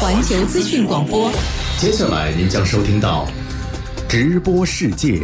[0.00, 1.30] 环球资讯广播。
[1.76, 3.28] 接下来您将收听到
[4.08, 5.20] 直播世界。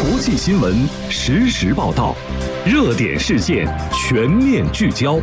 [0.00, 2.16] 国际新闻实时报道，
[2.64, 5.20] 热点事件全面聚焦，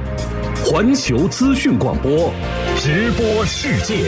[0.64, 2.32] 环球资讯广播
[2.80, 4.08] 直播世界。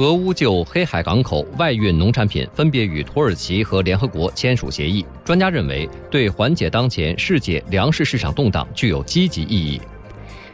[0.00, 9.78] 俄乌就黑海港口外运农产品分别与土耳其和联合国签署协议，专家认为对缓解当前世界粮食市场动荡具有积极意义。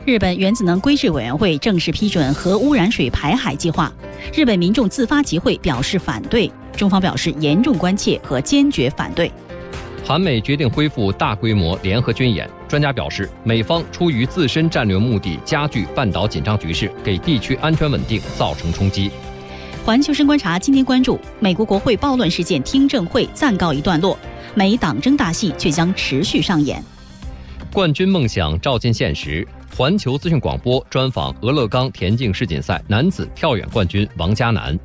[0.04, 3.92] 日本原子能规制委员会正式批准核污染水排海计划，
[4.34, 9.30] 日本民众自发集会表示反对，中方表示严重关切和坚决反对。
[10.04, 19.12] 韩美决定恢复大规模联合军演，专家表示，美方出于自身战略目的，加剧半岛紧张局势，给地区安全稳定造成冲击。
[19.86, 24.18] 环球深观察今天关注美国国会暴乱事件听证会暂告一段落，
[24.52, 26.82] 美党争大戏却将持续上演。
[27.72, 29.46] 冠军梦想照进现实。
[29.76, 34.76] 环球资讯广播专访俄勒冈田径世锦赛男子跳远冠军王嘉男。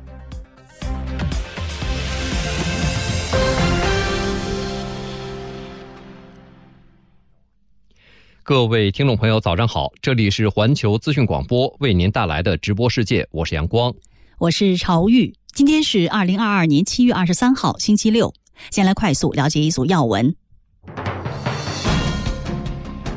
[8.44, 9.90] 各位听众朋友，早上好！
[10.00, 13.92] 这里是环球资讯广播为您带来的直播世界，我是阳光。
[14.42, 18.34] 我是朝玉，今天是二零二二年七月二十三号，星期六。
[18.72, 20.34] 先来快速了解一组要闻。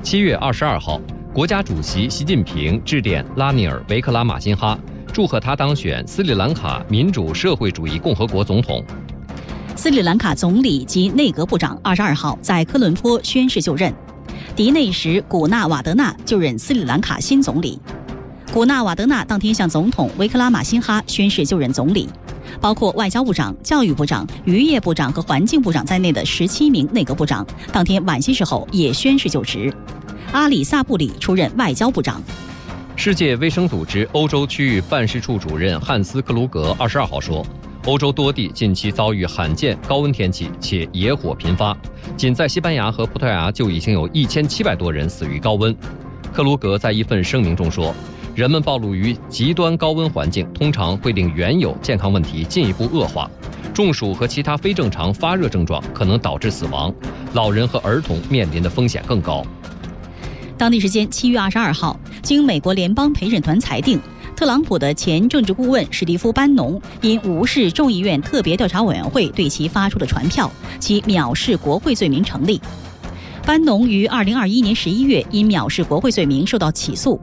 [0.03, 1.01] 七月二十二号，
[1.33, 4.77] 国家主席习近平致电拉尼尔·维克拉马辛哈，
[5.11, 8.85] 祝贺他当选斯里兰卡民主社会主义共和国总统。
[9.75, 13.91] 斯里兰卡总理及内阁部长二十二号在科伦坡宣誓就任，
[14.55, 17.81] 迪内什·古纳瓦德纳就任斯里兰卡新总理。
[18.55, 22.07] 古纳瓦德纳当天向总统维克拉马辛哈宣誓就任总理，
[22.61, 29.69] 包括外交部长、教育部长、渔业部长和环境部长在内的十七名内阁部长，当天晚些时候也宣誓就职。
[30.31, 32.23] 阿里萨布里出任外交部长。
[32.95, 37.45] 世界卫生组织欧洲区域办事处主任汉斯克鲁格二十二号说，
[37.83, 41.75] 欧洲多地近期遭遇罕见高温天气，且野火频发，
[42.15, 45.75] 仅在西班牙和葡萄牙就已经有一千七百多人死于高温。
[46.33, 47.93] 克鲁格在一份声明中说。
[48.35, 53.31] 人们暴露于极端高温环境，通常会令原有健康问题进一步恶化。
[53.73, 56.93] 中暑和其他非正常发热症状可能导致死亡，
[57.31, 59.41] 老人和儿童面临的风险更高。
[60.57, 63.97] 当地时间七月二十二号，经美国联邦陪审团裁定，
[64.35, 72.59] 特朗普的前政治顾问史蒂夫·班农因无视众议院特别调查委员会对其发出的传票，其藐视国会罪名成立。
[73.45, 77.17] 班农于二零二一年十一月因藐视国会罪名受到起诉。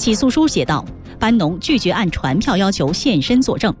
[0.00, 0.82] 起诉书写道
[1.20, 3.72] ：“班农拒绝按传票要求现身作证。”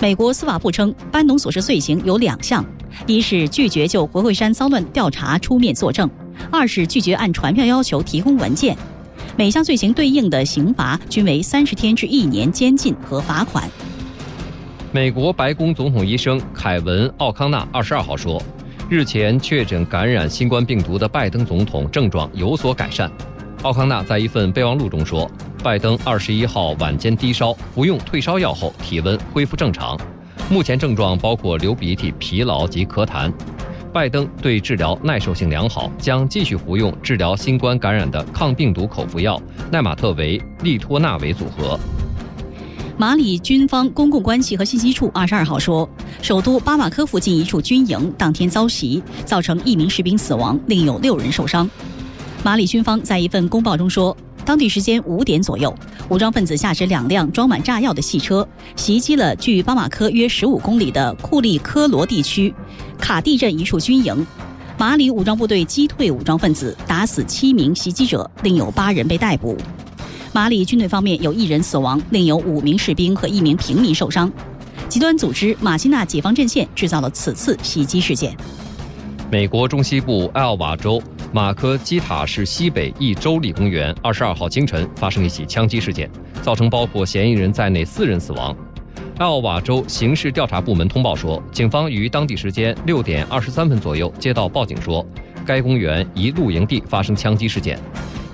[0.00, 2.64] 美国司法部称，班农所涉罪行有两项：
[3.06, 6.08] 一是拒绝就国会山骚乱调查出面作证；
[6.50, 8.74] 二是拒绝按传票要求提供文件。
[9.36, 13.70] 每项罪行对应的刑罚均为三十天至一年监禁和罚款。
[14.90, 18.42] 美国白宫总统医生凯文·奥康纳二十二号说，
[18.88, 23.12] 日前确诊感染新冠病毒的拜登总统症状有所改善。
[23.62, 25.30] 奥康纳在一份备忘录中说，
[25.62, 29.96] 拜登二十一号晚间低烧，服用退烧药后体温恢复正常，
[30.50, 33.32] 目前症状包括流鼻涕、疲劳及咳痰。
[33.92, 39.40] 拜登对治疗耐受性良好，将继续服用治疗新冠感染的抗病毒口服药
[39.70, 41.78] 奈玛特韦利托纳韦组合。
[42.98, 45.88] 马里军方公共关系和信息处二十二号说，
[46.20, 51.68] 首都巴马科附近一处军营当天遭袭，造成一名士兵死亡，另有六人受伤。
[52.44, 55.72] 马里军方在一份公报中说，当地时间五点左右，
[56.08, 62.52] 武装分子驾驶两辆装满炸药的汽车，袭击了距巴马科约十五公里的库利科罗地区
[62.98, 64.26] 卡蒂镇一处军营。
[64.76, 69.56] 马里武装部队击退武装分子，打死七名袭击者，另有八人被逮捕。
[70.32, 74.28] 马里军队方面有一人死亡，另有五名士兵和一名平民受伤。
[74.88, 78.36] 极端组织马西纳解放阵线制造了此次袭击事件。
[79.30, 81.00] 美国中西部艾奥瓦州。
[81.34, 86.10] 马科基塔市西北一州立公园，二十二号清晨发生一起枪击事件，
[86.42, 88.54] 造成包括嫌疑人在内四人死亡。
[89.16, 95.06] 奥瓦州刑事调查部门通报说，警方于当地时间六点二十三分左右接到报警，说
[95.46, 97.78] 该公园一露营地发生枪击事件。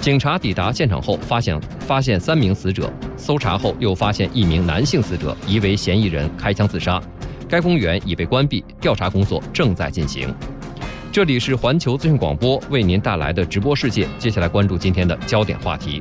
[0.00, 7.00] 警察抵达现场后，发现发现三名死者，搜查后又发现一名男性死者，疑为嫌疑人开枪自杀。
[7.49, 10.35] 该公园已被关闭，调查工作正在进行。
[11.10, 16.00] 这里是环球资讯广播为您带来的直播世界接下来关注今天的焦点话题。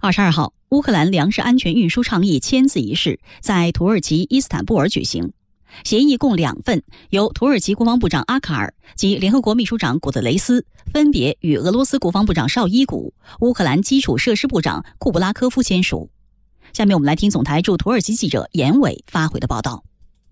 [0.00, 5.32] 二十二号乌克兰粮食安全运输倡议签字仪式在土耳其伊斯坦布尔举行。
[5.84, 16.10] 协议共两份，由土耳其国防部长阿卡尔及联合国秘书长古特雷斯分别与俄罗斯国防部长绍伊古、乌克兰基础设施部长库布拉科夫签署。
[16.72, 19.82] 下面我们来听总台驻土耳其记者严伟发回的报道。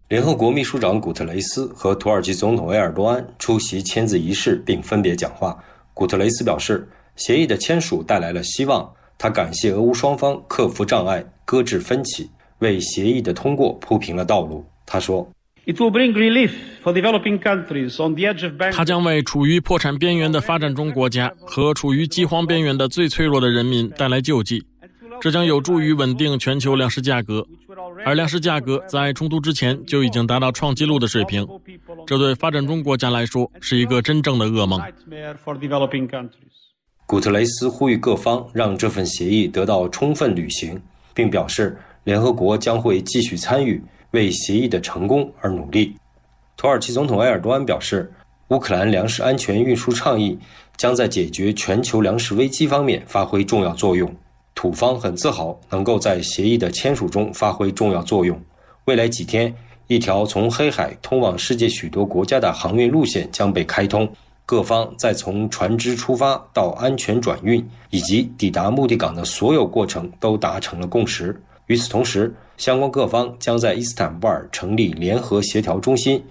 [0.08, 5.56] 联合国秘书长古特雷斯和土耳其总统埃尔多安出席签字仪式，并分别讲话。
[5.92, 8.90] 古特雷斯表示，协议的签署带来了希望。
[9.18, 12.30] 他感谢俄乌双方克服障碍、搁置分歧，
[12.60, 14.64] 为协议的通过铺平了道路。
[14.90, 15.30] 他说
[18.72, 24.64] ：“它将为处于破产边缘的发展中国家和处于饥荒边缘的最脆弱的人民带来救济，
[25.20, 27.46] 这将有助于稳定全球粮食价格。
[28.06, 31.46] 而粮食价格在冲突之前就已经达到创纪录的水平，
[32.06, 34.80] 这对发展中国家来说是一个真正的噩梦。”
[37.04, 40.80] 古特雷斯呼吁各方让这份协议得到充分履行，
[41.12, 43.82] 并表示联合国将会继续参与，
[44.12, 45.96] 为协议的成功而努力。
[46.56, 48.12] 土耳其总统埃尔多安表示，
[48.48, 50.38] 乌克兰粮食安全运输倡议
[50.76, 54.12] 将在解决全球粮食危机方面发挥重要作用。
[54.54, 58.40] 土方很自豪能够在协议的签署中发挥重要作用。
[58.86, 59.54] 未来几天，
[59.86, 64.10] 一条从黑海通往世界许多国家的航运路线将被开通。
[64.44, 71.38] 各方在从船只出发到安全转运以及抵达目的港的所有过程都达成了共识。
[71.66, 76.22] 与此同时，相关各方将在伊斯坦布尔成立联合协调中心，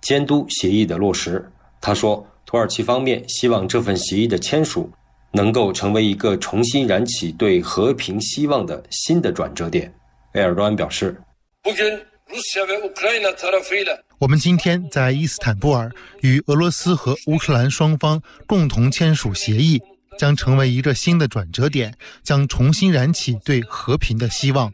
[0.00, 1.46] 监督协议的落实。
[1.80, 4.90] 他说，土耳其方面希望这份协议的签署
[5.30, 9.92] 能够成为一个重新燃起对和平希望的新的转折点。
[10.32, 11.20] 埃尔多安表示。
[14.18, 15.92] 我们今天在伊斯坦布尔
[16.22, 19.80] 与俄罗斯和乌克兰双方共同签署协议，
[20.18, 24.72] 将成为一个新的转折点，将重新燃起对和平的希望。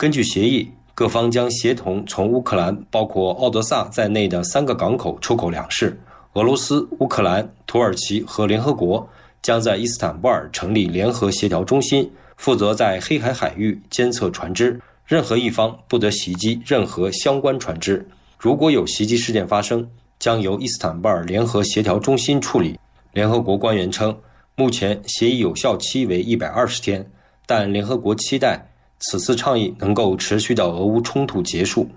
[0.00, 5.94] 根据协议，各方将协同从乌克兰包括奥德萨在内的三个港口出口粮食。
[6.32, 9.06] 俄罗斯、乌克兰、土耳其和联合国
[9.42, 14.80] 将在伊斯坦布尔成立联合协调中心，负责在黑海海域监测船只。
[15.04, 18.08] 任何一方不得袭击任何相关船只。
[18.38, 19.86] 如果有袭击事件发生，
[20.18, 22.80] 将由伊斯坦布尔联合协调中心处理。
[23.12, 24.16] 联合国官员称，
[24.54, 27.06] 目前协议有效期为一百二十天，
[27.44, 28.66] 但联合国期待
[29.00, 31.88] 此次倡议能够持续到俄乌冲突结束。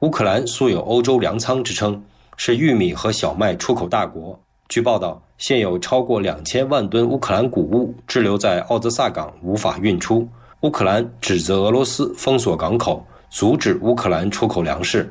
[0.00, 2.02] 乌克兰素有“欧洲粮仓”之称，
[2.36, 4.38] 是玉米和小麦出口大国。
[4.68, 10.26] 据报道，现有超过两千万吨乌克兰谷物滞留在奥德萨港，无法运出。
[10.60, 15.04] 乌克兰指责俄罗斯封锁港口，阻止乌克兰出口粮食；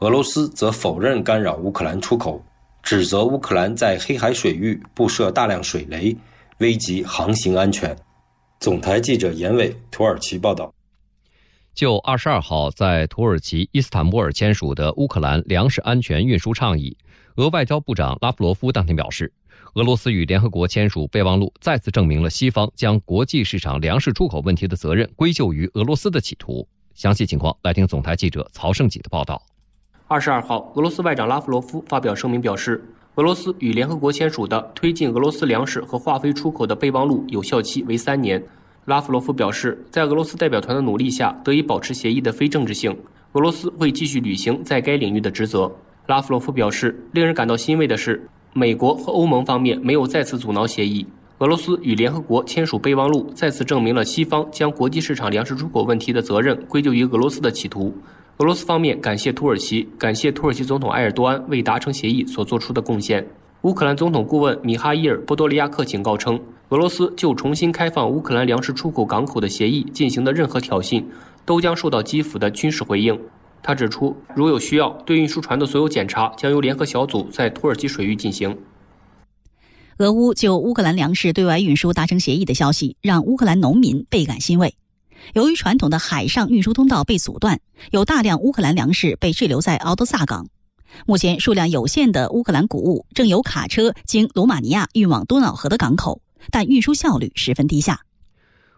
[0.00, 2.40] 俄罗斯则否认干扰乌克兰出口，
[2.82, 6.16] 指责乌克兰在黑海水域布设大量水雷，
[6.58, 7.96] 危及航行安全。
[8.60, 10.74] 总台记者严伟，土耳其报道。
[11.74, 16.96] 就二十二号在土耳其伊斯坦布尔签署的乌克兰粮食安全运输倡议，
[17.36, 19.32] 俄外交部长拉夫罗夫当天表示。
[19.74, 26.66] 俄罗斯与联合国签署备忘录，再次证明了西方将国际市场粮食出口问题的责任归咎于俄罗斯的企图。
[26.94, 29.40] 详细情况，来听总台记者曹胜己的报道。
[30.08, 32.82] 二十二号，俄罗斯外长拉夫罗夫发表声明表示，
[33.18, 38.40] 俄罗斯与联合国签署的推进俄罗斯粮食和化肥出口的备忘录有效期为三年。
[38.84, 42.96] 拉夫罗夫表示，在俄罗斯代表团的努力下，得以保持协议的非政治性。
[43.32, 45.68] 俄罗斯会继续履行在该领域的职责。
[46.06, 48.24] 拉夫罗夫表示，令人感到欣慰的是。
[48.54, 51.04] 美国和欧盟方面没有再次阻挠协议。
[51.38, 57.92] 俄罗斯与联合国签署备忘录，再次证明了西方将国际市场粮食出口问题的责任归咎于俄罗斯的企图。
[58.38, 63.26] 俄罗斯方面感谢土耳其，感谢土耳其总统埃尔多安为达成协议所做出的贡献。
[63.62, 71.04] 乌克兰总统顾问米哈伊尔·波多利亚克警告称，俄罗斯就重新开放乌克兰粮食出口港口的协议进行的任何挑衅，
[71.44, 73.18] 都将受到基辅的军事回应。
[73.60, 78.56] 他指出，如有需要，对运输船的所有检查将由联合小组在土耳其水域进行。
[79.96, 84.72] 俄乌就乌克兰粮食对外运输达成协议的消息，让乌克兰农民倍感欣慰。
[85.34, 87.60] 由于传统的海上运输通道被阻断，
[87.90, 90.46] 有大量乌克兰粮食被滞留在敖德萨港。
[91.06, 96.20] 目前，数量有限的乌克兰谷物正由卡车经罗马尼亚运往多瑙河的港口，
[96.50, 98.00] 但运输效率十分低下。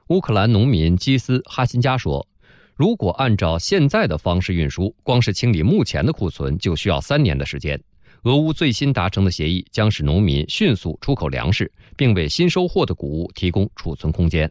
[0.09, 2.27] 乌克兰农民基斯哈辛加说。
[2.75, 7.79] 如果按照现在的方式运输，光是清理目前的库存就需要三年的时间。
[8.23, 14.51] 俄乌最新达成的协议将使农民迅速出口粮食，并为新收获的谷物提供储存空间。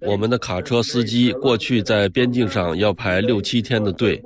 [0.00, 4.22] 我们的卡车司机过去在边境上要排六七天的队。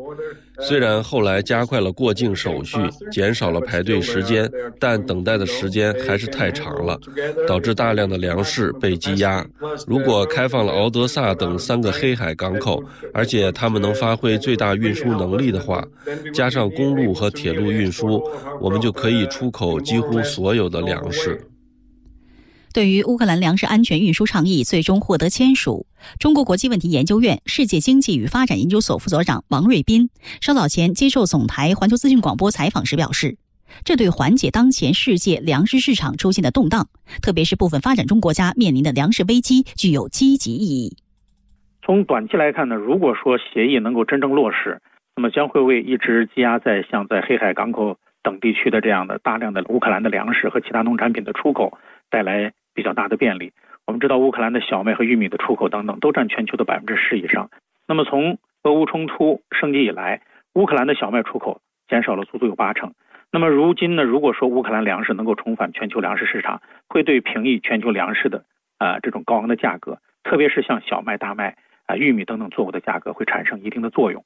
[0.60, 2.78] 虽然后来加快了过境手续，
[3.10, 6.96] 减少了排队时间，但等待的时间还是太长了，
[7.48, 9.44] 导致大量的粮食被积压。
[9.84, 12.80] 如果开放了敖德萨等三个黑海港口，
[13.12, 15.84] 而且他们能发挥最大运输能力的话，
[16.32, 18.22] 加上公路和铁路运输，
[18.60, 21.44] 我们就可以出口几乎所有的粮食。
[22.74, 25.86] 对于乌克兰粮食安全运输倡议最终获得签署，
[26.18, 33.36] 中国国际问题研究院世界经济与发展研究所副所长王瑞斌稍早前接受总台环球资讯广播采访时表示，
[33.84, 36.88] 这对缓解当前世界粮食市场出现的动荡，
[37.22, 40.96] 特别是部分发展中国家面临的粮食危机，具有积极意义。
[41.86, 44.82] 从短期来看呢，如果说协议能够真正落实，
[45.14, 51.78] 那么将会为一直积压在像在黑海港口等地区的这样的大量的乌克兰的粮食和其他农产品的出口
[52.10, 52.52] 带来。
[52.74, 53.52] 比较大的便利。
[53.86, 57.50] 我们知道，乌克兰的小麦和玉米的出口等等都占全球的百分之十以上。
[57.86, 60.22] 那么，从俄乌冲突升级以来，
[60.54, 62.94] 乌克兰的小麦出口减少了足足有八成。
[63.30, 64.02] 那么，如今呢？
[64.04, 68.44] 如果说乌克兰粮食能够重返全球粮食市场，会对平抑全球粮食的
[68.78, 74.24] 啊这种高昂的价格，特别是像小麦、大麦啊、玉米等等作物的价格会产生一定的作用。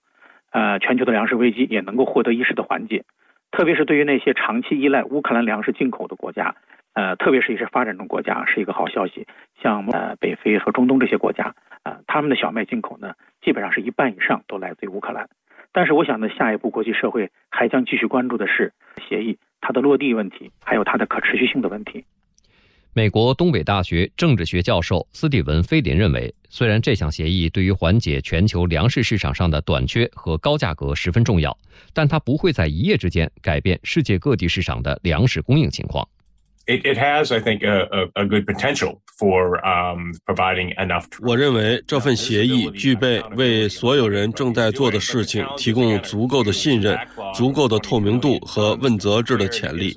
[0.53, 3.05] 呃，全球的粮食危机也能够获得一时的缓解。
[3.51, 6.55] 特别是对于那些长期依赖乌克兰粮食进口的国家。
[6.99, 9.25] 呃，特别是一些发展中国家是一个好消息，
[9.63, 15.29] 像呃北非和中东这些国家，啊，他们的小麦进口呢，基本上是一半以上都来自于乌克兰。
[15.71, 18.73] 但是，我想呢，下一步国际社会还将继续关注的是
[19.09, 22.05] 协议它的落地问题，还有它的可持续性的问题。
[22.95, 31.57] 美国东北大学政治学教授斯蒂文·菲林认为，虽然这项协议对于缓解全球粮食市场上的短缺和高价格十分重要，
[31.95, 36.05] 但它不会在一夜之间改变世界各地市场的粮食供应情况。
[36.69, 41.07] It it has I think a a good potential for um providing enough.
[41.21, 46.97] 我认为这份协议具备为所有人正在做的事情提供足够的信任、
[47.35, 49.97] 足够的透明度和问责制的潜力。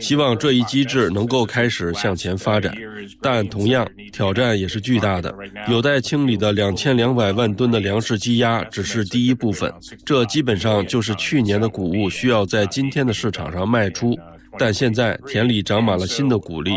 [0.00, 2.74] 希望这一机制能够开始向前发展，
[3.20, 5.34] 但同样挑战也是巨大的。
[5.68, 9.72] 有待清理的两千两百万吨的粮食积压只是第一部分，
[10.04, 14.16] 这基本上就是去年的谷物需要在今天的市场上卖出。
[14.58, 16.72] 但现在田里长满了新的谷粒，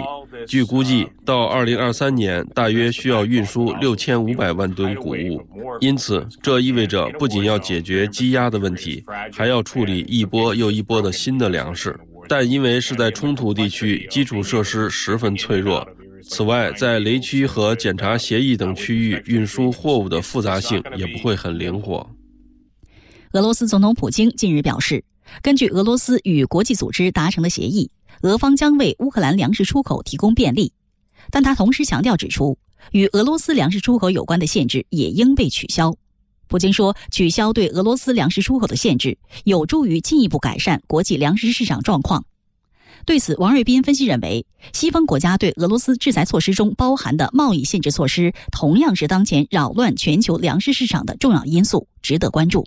[0.47, 5.41] 据估计，到二零二三年大约需要运输六千五百万吨谷物。
[5.81, 9.03] 因此，这意味着不仅要解决积压的问题，
[9.33, 11.97] 还要处理一波又一波的新的粮食。
[12.27, 15.87] 但因为是在冲突地区，基础设施十分脆弱。
[16.23, 22.09] 此外，在雷区和检查协议等区域运输货物的复杂性也不会很灵活。
[23.33, 25.03] 俄罗斯总统普京近日表示。
[25.41, 27.89] 根据俄罗斯与国际组织达成的协议，
[28.21, 30.71] 俄方将为乌克兰粮食出口提供便利，
[31.29, 32.57] 但他同时强调指出，
[32.91, 35.93] 与俄罗斯粮食出口有关的限制也应被取消。
[36.47, 42.23] 普京说，取消对俄罗斯粮食出口的限制，有助于进一步改善国际粮食市场状况。
[43.05, 52.65] 对此，王瑞斌分析认为，西方国家对俄罗斯制裁措施中包含的贸易限制措施，同样是当前扰乱全球粮食市场的重要因素，值得关注。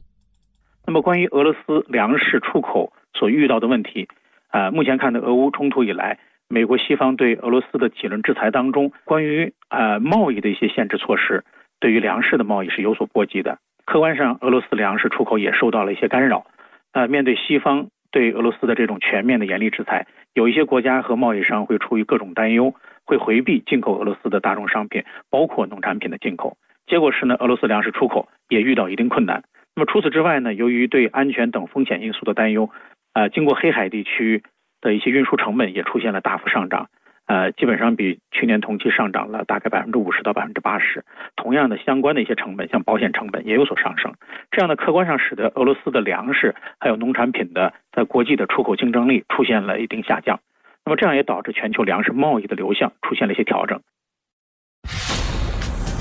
[0.88, 4.08] 那么，关于俄罗斯粮食出口所遇到的问题，
[4.48, 6.18] 啊，目前看的俄乌冲突以来，
[6.48, 11.44] 美国西方对俄罗斯的几轮制裁当中，关于呃贸易的一些限制措施，
[11.78, 13.58] 对于粮食的贸易是有所波及的。
[13.84, 16.46] 客观上，俄罗斯粮食出口也受到了一些干扰。
[16.92, 26.56] 呃，面对西方对俄罗斯的这种全面的严厉制裁，有一些国家和贸易商会出于各种担忧，会回避进口俄罗斯的大众商品，包括农产品的进口。
[26.86, 29.42] 结果是呢，俄罗斯粮食出口也遇到一定困难。
[29.78, 30.52] 那么除此之外呢？
[30.54, 32.68] 由于对安全等风险因素的担忧，
[33.12, 34.42] 呃，经过黑海地区
[34.80, 36.88] 的一些运输成本也出现了大幅上涨，
[37.26, 41.04] 呃，基本上比去年同期上涨了大概百分之五十到百分之八十。
[41.36, 44.12] 同样的，相关的一些成本，像保险成本也有所上升。
[44.50, 50.40] 这样的客观上使得俄罗斯的粮食还有农产品的在国际的出口竞争力出现了一定下降。
[50.84, 53.80] 那么这样也导致全球粮食贸易的流向出现了一些调整。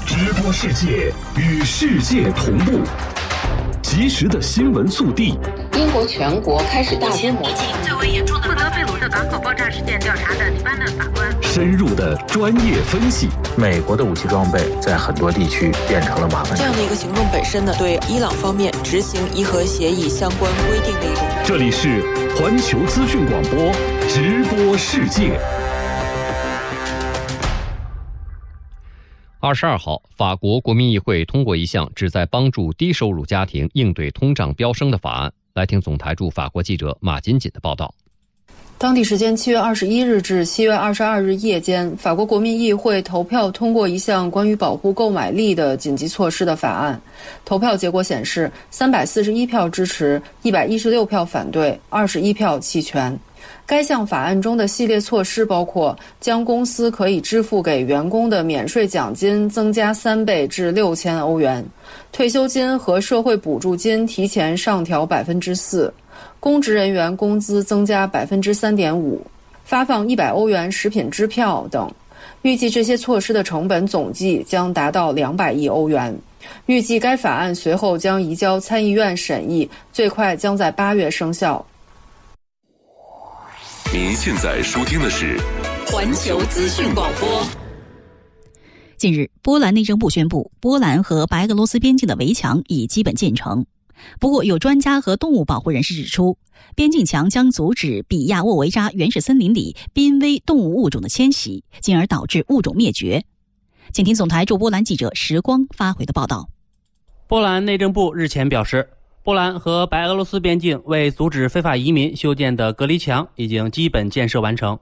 [0.07, 3.26] 直播世界与世界同步。
[3.97, 5.39] 及时的新闻速递。
[5.73, 7.41] 英国全国开始大规模。
[7.49, 11.35] 疫情最为严重的负责贝鲁特港口爆炸事件调查的黎巴嫩法官。
[11.41, 13.27] 深入的专业分析。
[13.57, 16.55] 美国的武器装备在很多地区变成了麻烦。
[16.55, 21.23] 这样的一个行动本身呢，对伊朗方面执行伊核协议相关规定的一种。
[21.43, 21.99] 这里是
[22.37, 23.71] 环球资讯广播
[24.07, 25.39] 直播世界。
[29.47, 35.31] 二十二号，法国国民议会通过一项旨在帮助低收入家庭应对通胀飙升的法案。
[35.53, 37.95] 来听总台驻法国记者马金锦的报道。
[38.77, 47.01] 当地时间七月二十一日至七月二十二日夜间，法国国民议会投票通过一项关于保护购买力的紧急措施的法案。
[47.45, 53.17] 投票结果显示，三百四十一票支持，一百一十六票反对，二十一票弃权。
[53.67, 61.63] 该项法案中的系列措施包括将公司可以支付给员工的免税奖金增加三倍至六千欧元，
[62.13, 65.93] 退休金和社会补助金提前上调百分之四。
[66.39, 69.21] 公职人员工资增加百分之三点五，
[69.65, 71.91] 发放一百欧元食品支票等。
[72.43, 76.17] 预计这些措施的成本总计将达到两百亿欧元。
[76.67, 81.63] 预计该法案随后将移交参议院审议，最快将在八月生效。
[83.93, 85.39] 您现在收听的是
[85.85, 87.47] 环球资讯广播。
[88.97, 93.65] 近日，波兰内政部宣布，波兰和白俄罗斯边境的围墙已基本建成。
[94.19, 96.37] 不过，有专家和动物保护人士指出，
[96.75, 103.23] 边境墙将阻止比亚沃维扎原始森林里濒危动物物种的迁徙，进而导致物种灭绝。
[103.93, 106.49] 请听总台驻波兰记者时光发回的报道。
[107.25, 108.89] 波兰内政部日前表示，
[109.27, 114.79] 波兰和白俄罗斯边境为阻止非法移民修建的隔离墙已经基本建设完成。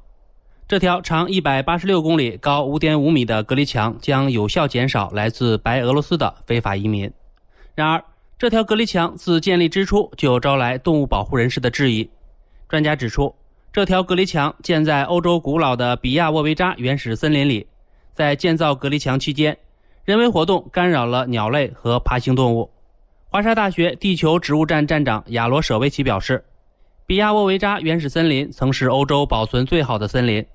[0.68, 7.12] 这条长一百八十六公里、高五点五米的隔离墙将有效减少来自白俄罗斯的非法移民。
[7.74, 8.04] 然而，
[8.38, 12.08] 这条隔离墙自建立之初就招来动物保护人士的质疑。
[12.70, 13.34] 专家指出，
[13.74, 17.66] 这条隔离墙建在欧洲古老的比亚沃维扎原始森林里，
[18.14, 19.58] 在建造隔离墙期间，
[20.04, 22.70] 人为活动干扰了鸟类和爬行动物。
[23.36, 26.42] 华沙大学地球植物站站长亚罗舍维奇表示，
[27.06, 30.46] 比亚沃维扎原始森林曾是欧洲保存最好的森林，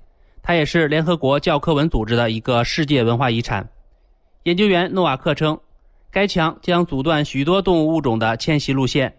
[0.41, 3.69] 它也是联合国教科文组织的一个世界文化遗产。
[4.45, 5.59] 研究员诺瓦克称。
[6.09, 9.13] 该墙将阻断许多动物物种的迁徙路线，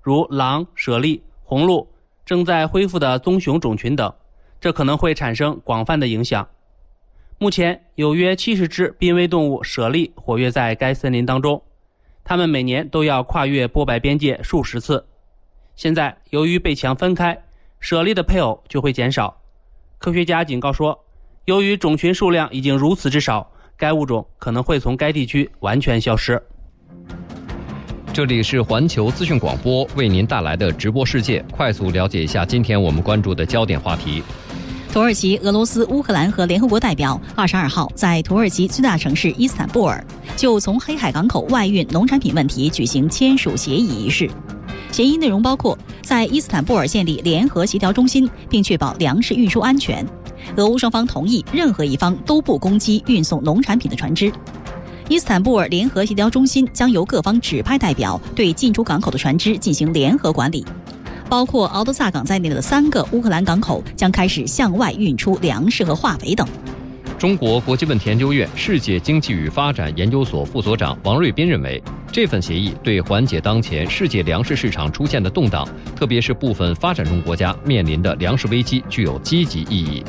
[0.00, 1.86] 如狼、猞猁、红鹿、
[2.24, 4.10] 正在恢复的棕熊种群等，
[4.58, 6.48] 这可能会产生广泛的影响。
[7.36, 11.62] 目前有约七十只濒危动物猞猁活跃在该森林当中，
[12.24, 15.04] 他们每年都要跨越波白边界数十次。
[15.74, 17.36] 现在由于被墙分开，
[17.80, 19.36] 猞猁的配偶就会减少。
[19.98, 21.04] 科学家警告说，
[21.46, 23.50] 由于种群数量已经如此之少。
[23.74, 26.40] 该物种可能会从该地区完全消失。
[28.12, 34.22] 这里是环球资讯广播为您带来的直播世界，快速了解一下今天我们关注的焦点话题。
[34.92, 40.04] 土耳其、俄罗斯、乌克兰和联合国代表二十二号在土耳其最大城市伊斯坦布尔
[40.36, 44.30] 就从黑海港口外运农产品问题举行签署协议仪式。
[44.90, 50.06] 协议内容包括在伊斯坦布尔建立联合协调中心，并确保粮食运输安全。
[50.58, 54.30] 俄乌双方同意，任何一方都不攻击运送农产品的船只。
[55.08, 60.62] 伊斯坦布尔联合协调中心将由各方指派代表对进出港口的船只进行联合管理，
[61.32, 66.46] 包括敖德萨港在内的三个乌克兰港口将开始向外运出粮食和化肥等。
[67.18, 75.66] 中国国际问题研究院世界经济与发展研究所副所长王瑞斌认为，这份协议对缓解当前世界粮食市场出现的动荡，
[75.96, 80.04] 特别是部分发展中国家面临的粮食危机，具有积极意义。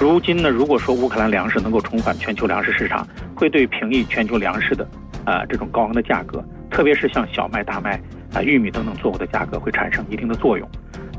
[0.00, 4.88] 如今呢，如果说乌克兰粮食能够重返全球粮食市场，会对平抑全球粮食的
[5.26, 8.00] 啊这种高昂的价格，特别是像小麦、大麦
[8.32, 10.68] 啊、玉米等等作物的价格，会产生一定的作用。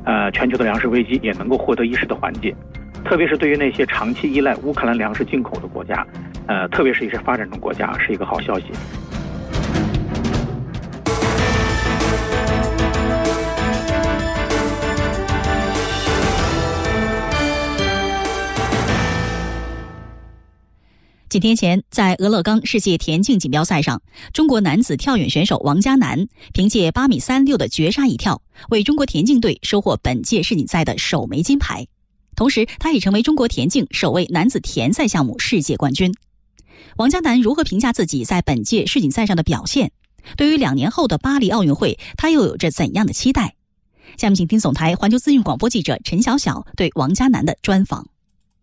[0.03, 2.55] 呃，全球的粮食危机也能够获得一时的缓解。
[3.03, 6.05] 特别是对于那些长期依赖乌克兰粮食进口的国家，
[6.47, 8.65] 呃，特别是一些发展中国家，是一个好消息。
[21.35, 31.85] 几天前，在俄勒冈世界田径锦标赛上，中国男子跳远选手王嘉男凭借八米三六的绝杀一跳，为中国田径队收获本届世锦赛的首枚金牌。
[32.37, 36.09] 同时，他也成为中国田径首位男子田赛项目世界冠军。
[36.95, 39.91] 王嘉男如何评价自己在本届世锦赛上的表现？
[40.37, 43.55] 对于两年后的巴黎奥运会，他又有着怎样的期待？
[44.15, 48.07] 下面请听总台环球资讯广播记者陈晓晓对王嘉男的专访。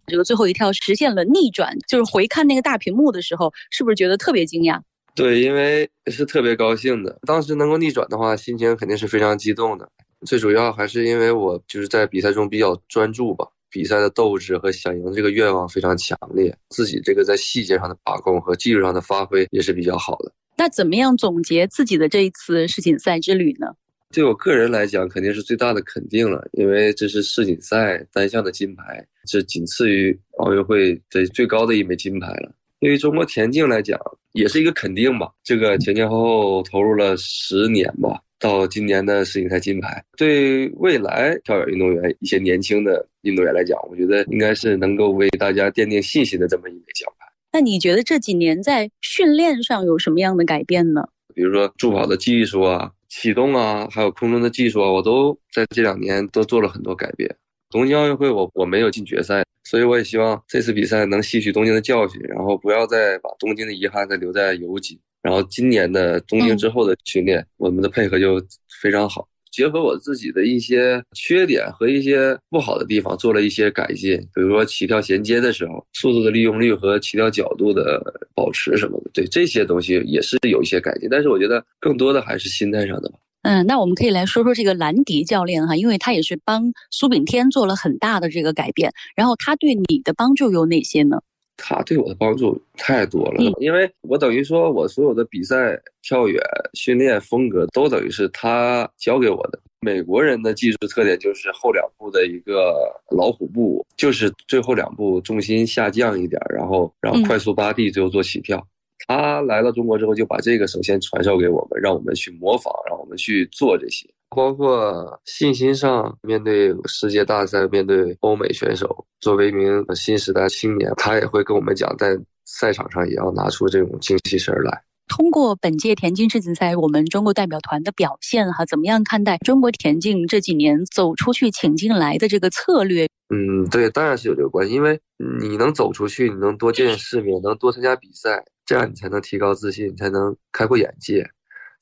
[0.06, 4.80] 这个最后一跳实现了逆转，就是回看那个大屏幕的时候，是不是觉得特别惊讶？
[5.14, 7.18] 对，因为是特别高兴的。
[7.26, 9.88] 当时能够逆转的话，心情肯定是非常激动的。
[10.26, 13.46] 最主要还是因为我就是在比赛中比较专注吧。
[13.70, 20.32] 比赛的斗志和想赢这个愿望非常强烈，自己这个在细节上的把控和技术上的发挥也是比较好的。
[20.58, 23.68] 那怎么样总结自己的这一次世锦赛之旅呢？
[24.12, 32.52] 对我个人来讲，肯定是最大的肯定了，因为这是世锦赛单项的金牌，是仅次于奥运会的最高的一枚金牌了。
[32.78, 33.98] 对于中国田径来讲，
[34.32, 35.30] 也是一个肯定吧。
[35.42, 38.20] 这个前前后后投入了十年吧。
[38.38, 47.26] 到今年的世锦赛金牌，对未来跳远运动员一些年轻的运动员来讲，我觉得应该是能够为大家奠定信心的这么一枚奖牌。
[47.52, 51.08] 那你觉得这几年在训练上有什么样的改变呢？
[51.32, 57.28] 比如说助跑的技术啊、启动啊，还有空中的技术啊，我都在这两年都做了很多改变。
[57.68, 64.98] 东京奥运会我我没有进决赛，所以我也希望这次比赛能吸取东京的教训，然后不要再把东京的遗憾再留在游记。
[65.20, 68.42] 然后今年的东京之后的训练，我们的配合就
[68.80, 69.28] 非常好。
[69.52, 74.18] 结合我自己的一些缺点和一些不好的地方，做了一些改进。
[74.34, 78.02] 比如说起跳衔接的时候，速度的利用率和起跳角度的
[78.34, 81.08] 保持什么的，对这些东西也是有一些改进。
[81.10, 83.18] 但是我觉得更多的还是心态上的吧。
[83.42, 88.90] 嗯，那我们可以来说说这个兰迪教练哈，因为他也是帮苏炳添做了很大的这个改变。
[89.14, 91.20] 然后他对你的帮助有哪些呢？
[91.64, 96.42] 他对我的帮助太多了，因为我等于说我所有的比赛、跳远、
[96.74, 99.58] 训练风格都等于是他教给我的。
[99.80, 102.74] 美国人的技术特点就是后两步的一个
[103.10, 108.64] 老虎步，就是最后两步重心下降一点，然后然后快速扒地，最后做起跳。
[109.08, 114.08] 他来到中国之后，就把这个首先传授给我们，让我们去模仿，让我们去做这些。
[114.34, 124.82] 包括信心上，面对世界大赛，面对欧美选手，作为一名新时代青年，他也会跟我们讲，在赛场上也要拿出这种精气神来。
[125.08, 133.06] 通过本届田径世锦赛，我们中国代表团的表现，哈，怎么样看待中国田径这几年走出去请进来的这个策略？
[133.34, 134.98] 嗯，对，当然是有这个关系，因为
[135.40, 141.28] 你能走出去，你能多见世面，能多参加比赛，这样你才能提高自信，才能开阔眼界。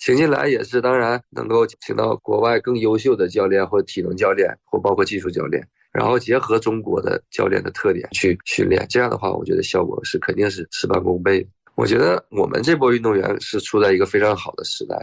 [0.00, 8.84] 请进来也是，当然能够请到国外更优秀的教练，或体能教练，或包括技术教练，然后结合中国的教练的特点去训练。
[8.88, 11.46] 这样的话，我觉得效果是肯定是事半功倍。
[11.74, 14.96] 我觉得我们这波运动员是处在一个非常好的时代，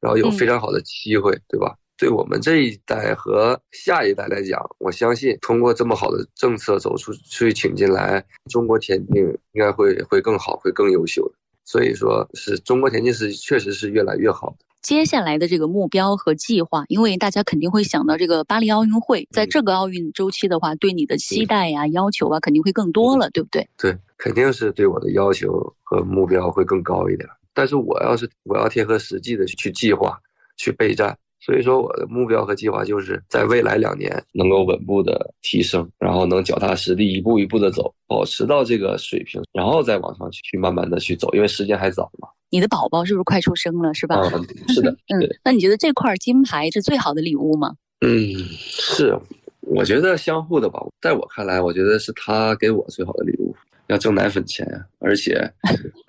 [0.00, 1.76] 然后有非常好的机会，对吧？
[1.98, 11.34] 对我们这一代和下一代来讲，我相信通过这么好的政策走出去请进来，中国田径应该会会更好，会更优秀的。
[11.68, 14.64] 所以说是中国田径是确实是越来越好的。
[14.80, 23.68] 接下来的这个目标和计划，因为大家肯定会想到这个巴黎奥运会，在这个奥运周期的话，对你的期待呀、要求啊，肯定会更多了，对不对？
[23.76, 27.28] 对，肯定是对我的要求和目标会更高一点。
[27.52, 30.18] 但是我要是我要贴合实际的去计划、
[30.56, 31.18] 去备战。
[31.40, 42.28] 所以说，我的目标和计划就是在未来两年能够稳步的提升，然后能脚踏实地，一步一步的走，保持到这个水平，然后再往上去，去慢慢的去走，因为时间还早嘛。
[42.50, 43.94] 你的宝宝是不是快出生了？
[43.94, 44.16] 是吧？
[44.34, 44.90] 嗯，是的。
[45.08, 47.74] 嗯，那你觉得这块金牌是最好的礼物吗？
[48.00, 49.16] 嗯，是，
[49.60, 50.80] 我觉得相互的吧。
[51.00, 53.54] 在我看来，我觉得是他给我最好的礼物。
[53.88, 55.50] 要挣奶粉钱呀，而且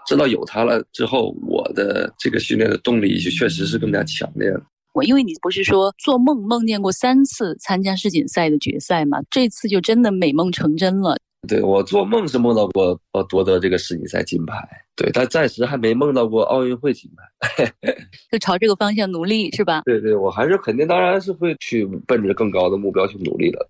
[0.05, 4.61] 知道有他了之后，我的这个训练的动力就确实是更加强烈了。
[4.93, 9.19] 我因为你不是说做梦梦见过三次参加世锦赛的决赛吗？
[9.29, 11.17] 这次就真的美梦成真了。
[11.47, 14.55] 对我做梦是梦到过呃夺得这个世锦赛金牌，
[14.95, 17.73] 对，但暂时还没梦到过奥运会金牌。
[18.29, 19.83] 就朝这个方向努力是吧？
[19.85, 23.69] 对对，我还是肯定，当然是会去奔着更高的目标去努力的。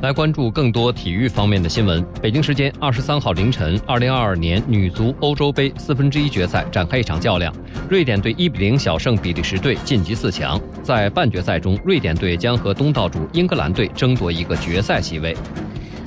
[0.00, 2.04] 来关注更多体育方面的新闻。
[2.22, 7.52] 北京时间二十三号凌晨，二零二二年女足欧洲杯四分之一决赛展开一场较量，
[7.90, 10.60] 瑞典队一比零小胜比利时队晋级四强。
[10.84, 15.36] 在半决赛中，瑞典队将和东道主英格兰队争夺一个决赛席位。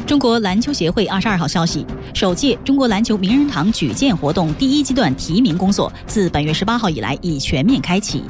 [0.07, 8.23] 中国篮球协会二十二号消息，首届中国篮球名人堂举荐活动第一阶段提名工作自本月十八号以来已全面开启。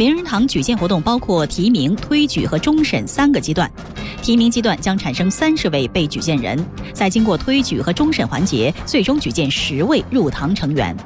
[0.00, 3.70] 名人堂举荐活动包括提名、推举和终审三个阶段。
[4.22, 6.58] 提名阶段将产生三十位被举荐人，
[6.94, 10.96] 在经过推举和终审环节，最终举荐十位入堂成员。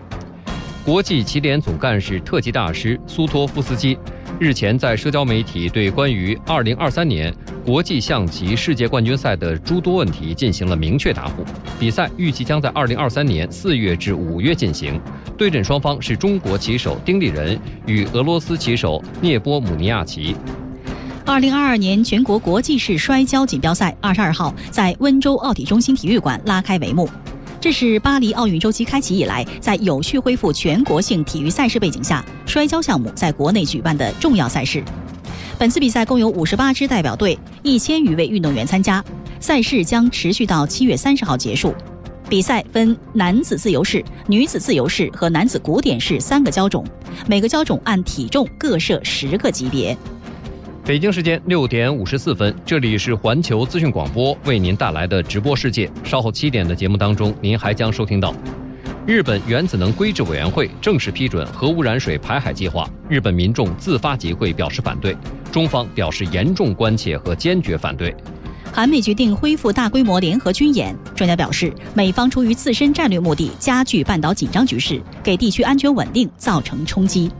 [0.85, 3.99] 国际棋联总干事、特级大师苏托夫斯基
[4.39, 11.43] 日前在社交媒体对关于二零二三年国际象棋世界冠军赛的诸多问题进行了明确答复。
[11.81, 15.01] 比赛预计将在二零二三年四月至五月进行，
[15.39, 20.37] 对阵双方是中国棋手丁立人与俄罗斯棋手涅波姆尼亚奇。
[21.25, 27.09] 二零二二年全国国际式摔跤锦标赛二十二号在温州奥体中心体育馆拉开帷幕。
[27.63, 34.85] 这是巴黎奥运周期开启以来，在有序恢复全国性体育赛事背景下，摔跤项目在国内举办的重要赛事。
[35.57, 39.03] 本次比赛共有五十八支代表队，一千余位运动员参加。
[39.39, 41.73] 赛事将持续到七月三十号结束。
[42.29, 46.85] 比赛分男子自由式、女子自由式和男子古典式三个胶种，
[47.29, 49.97] 每个胶种按体重各设十个级别。
[50.85, 55.89] 北京时间六点五十四分，这里是环球资讯广播为您带来的直播世界。
[56.03, 58.35] 稍后七点的节目当中，您还将收听到
[59.07, 65.15] 日本原子能规制委员会正式批准核污染水排海计划，日本民众自发集会表示反对，
[65.53, 68.17] 中方表示严重关切和坚决反对。
[68.73, 77.31] 韩美决定恢复大规模联合军演，专家表示，美方出于自身战略目的，加剧半岛紧张局势，给地区安全稳定造成冲击。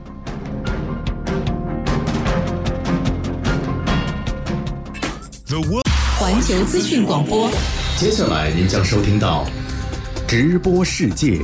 [6.19, 7.49] 环球资讯广播，
[7.97, 9.45] 接下来您将收听到
[10.27, 11.37] 直播世界。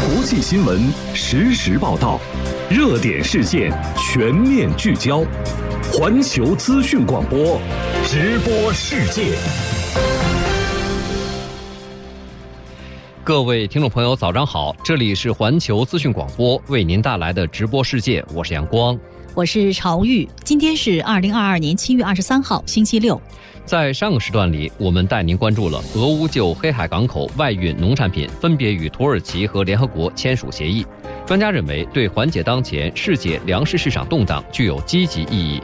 [0.00, 2.18] 国际新闻实时报道，
[2.70, 5.22] 热点事件全面聚焦。
[5.92, 7.60] 环球资讯广播，
[8.06, 9.36] 直播世界。
[13.22, 14.74] 各位听众朋友，早上好！
[14.82, 18.98] 这里是环球资讯广播为您带来的直播世界，我是阳光，
[19.34, 20.28] 我是朝玉。
[20.44, 23.18] 今天是二零二二年七月二十三号，星期六。
[23.64, 30.84] 在上个时段里，我们带您关注了俄乌就黑海港口外运农产品分别与土耳其和联合国签署协议。
[31.24, 35.62] 专家认为，对缓解当前世界粮食市场动荡具有积极意义。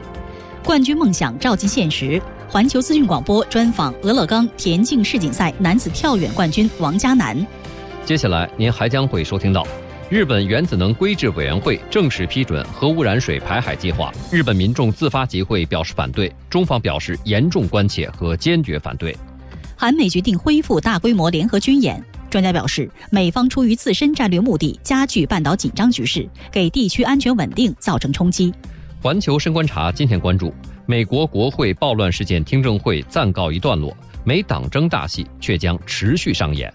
[0.63, 2.19] 冠军梦想照进现实。
[2.47, 7.37] 环球资讯广播专访俄勒冈田径世锦赛男子跳远冠军王嘉男。
[8.03, 9.63] 接下来，您还将会收听到。
[10.09, 19.15] 日本原子能规制委员会正式批准核污染水排海计划，日本民众自发集会表示反对，中方表示严重关切和坚决反对。
[19.77, 28.51] 韩美决定恢复大规模联合军演，专家表示，美方出于自身战略目的，加剧半岛紧张局势，给地区安全稳定造成冲击。
[28.99, 30.51] 环球深观察今天关注，
[30.87, 36.73] 美国国会暴乱事件听证会暂告一段落，美党争大戏却将持续上演。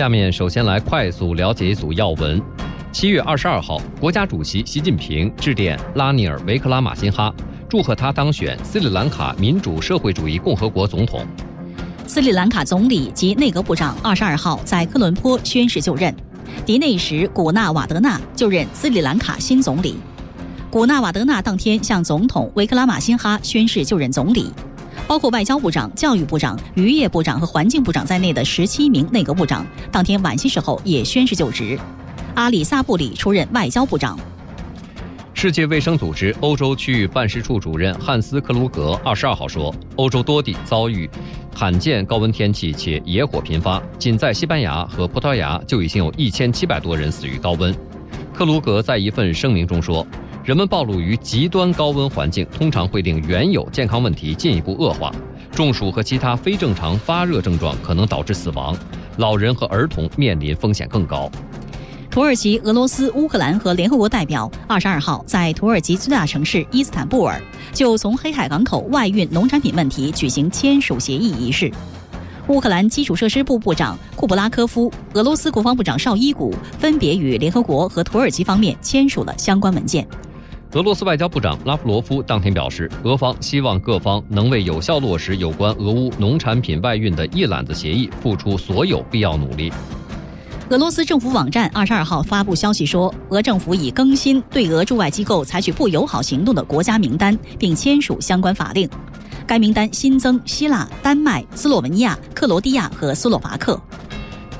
[0.00, 2.40] 下面首先来快速了解一组要闻。
[2.90, 7.30] 七月二十二号，国家主席习近平致电拉尼尔·维克拉马辛哈，
[7.68, 11.20] 祝贺他当选斯里兰卡民主社会主义共和国总统。
[12.06, 16.16] 斯里兰卡总理及内阁部长二十二号在科伦坡宣誓就任，
[16.64, 19.96] 迪内什·古纳瓦德纳就任斯里兰卡新总理。
[20.70, 24.50] 古纳瓦德纳当天向总统维克拉马辛哈宣誓就任总理。
[25.10, 31.76] 包括外交部长、教育部长、渔业部长和环境部长在内的十七名内阁部长，当天晚些时候也宣誓就职。
[32.36, 34.16] 阿里萨布里出任外交部长。
[35.34, 41.10] 世界卫生组织欧洲区域办事处主任汉斯·克鲁格二十二号说，欧洲多地遭遇
[41.52, 43.82] 罕见高温天气，且野火频发。
[43.98, 47.74] 仅在西班牙和葡萄牙就已经有一千七百多人死于高温。
[48.32, 50.06] 克鲁格在一份声明中说。
[50.42, 55.12] 人们暴露于极端高温环境，通常会令原有健康问题进一步恶化，
[55.52, 58.74] 中暑和其他非正常发热症状可能导致死亡，
[59.18, 61.30] 老人和儿童面临风险更高。
[62.10, 67.40] 土耳其、俄罗斯、乌克兰和联合国代表二十二号在土耳其最大城市伊斯坦布尔
[67.74, 71.70] 就从黑海港口外运农产品问题举行签署协议仪式。
[72.48, 80.04] 乌克兰基础设施部部长库布拉科夫、俄罗斯国防部长绍伊古分别与联合国和土耳其方面签署了相关文件。
[80.74, 89.72] 俄罗斯外交部长拉夫罗夫当天表示，俄方希望各方能为有效落实有关俄乌农产品外运的一揽子协议付出所有必要努力。
[90.68, 98.88] 俄罗斯政府网站二十二号发布消息说，俄政府已更新对俄驻外机构采取不友好行动的国家名单，并签署相关法令。
[99.48, 103.80] 该名单新增希腊、丹麦、斯洛文尼亚、克罗地亚和斯洛伐克。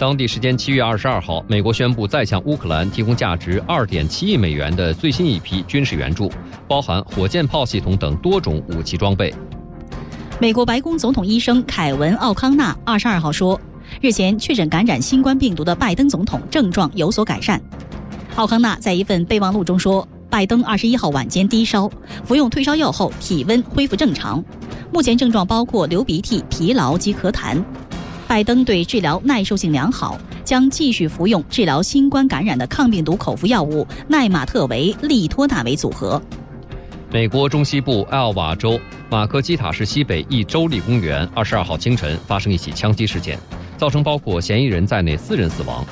[0.00, 6.32] 当地时间七月二十二号，美国宣布再向乌克兰提供价值二点七亿美元的最新一批军事援助，
[6.66, 9.30] 包含火箭炮系统等多种武器装备。
[10.40, 13.60] 美国白宫总统医生凯文·奥康纳二十二号说，
[14.00, 17.60] 日前确诊感染新冠病毒的拜登总统症状有所改善。
[18.36, 21.86] 奥康纳在一份备忘录中说，拜登二十一号晚间低烧，
[22.24, 24.42] 服用退烧药后体温恢复正常，
[24.94, 27.62] 目前症状包括流鼻涕、疲劳及咳痰。
[28.30, 36.22] 拜登对治疗耐受性良好，将继续服用治疗新冠感染的抗病毒口服药物奈玛特韦利托纳韦组合。
[37.10, 43.36] 美国中西部艾奥瓦州马科基塔市西北一州立公园二十二号清晨发生一起枪击事件，
[43.76, 45.84] 造成包括嫌疑人在内四人死亡。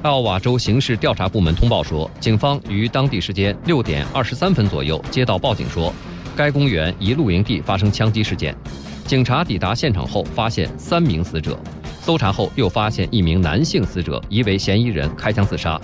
[0.00, 5.92] 艾奥瓦州刑事调查部门通报说，警方于当地时间六点二十三分左右接到报警说，
[6.34, 8.56] 该公园一露营地发生枪击事件。
[9.06, 11.58] 警察抵达现场后，发现三名死者。
[12.00, 15.78] 搜查后，又发现一名男性死者，疑为嫌疑人开枪自杀。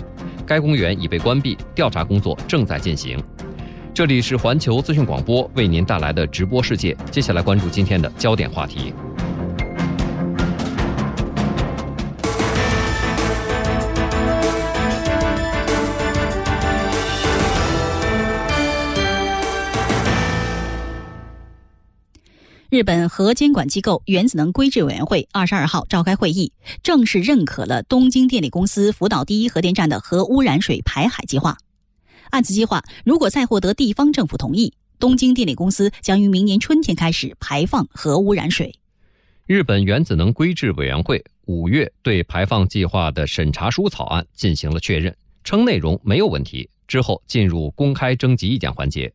[0.47, 3.23] 该公园已被关闭，调查工作正在进行。
[3.93, 6.97] 这里是环球资讯广播为您带来的直播世界。
[7.11, 8.95] 接下来关注今天的焦点话题。
[22.71, 26.53] 日本核监管机构原子能规制委员会二十二号召开会议，
[26.85, 31.59] 正式认可了东京电力公司福岛第一核电站的核污染水排海计划。
[32.31, 38.73] 按此计划，如果再获得地方政府同意，东京电力公司将于明年春天开始排放核污染水。
[39.47, 46.71] 日本原子能规制委员会五月对排放计划的审查书草案进行了确认，称内容没有问题。
[46.87, 49.13] 之后进入公开征集意见环节。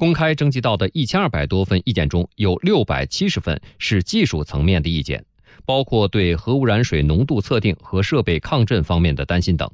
[0.00, 5.22] 公开征集到的一千二百多份意见中，有六百七十份是技术层面的意见，
[5.66, 9.70] 包括对核污染水浓度测定和设备抗震方面的担心等。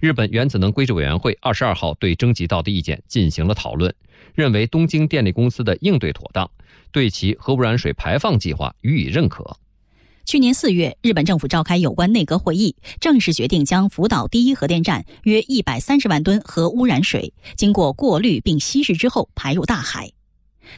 [0.00, 3.94] 日本原子能规制委员会二十二号对征集到的意见进行了讨论，
[4.34, 6.50] 认为东京电力公司的应对妥当，
[6.90, 9.56] 对其核污染水排放计划予以认可。
[10.24, 20.10] 去年四月，日本政府召开有关内阁会议，正式决定将福岛第一核电站约一百三十万吨核污染水经过过滤并稀释之后排入大海。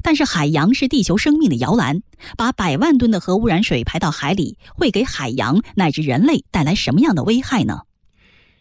[0.03, 2.03] 但是，海洋是地球生命的摇篮，
[2.37, 7.83] 把百万吨的核污染水排到海里，会给海洋乃至人类带来什么样的危害呢？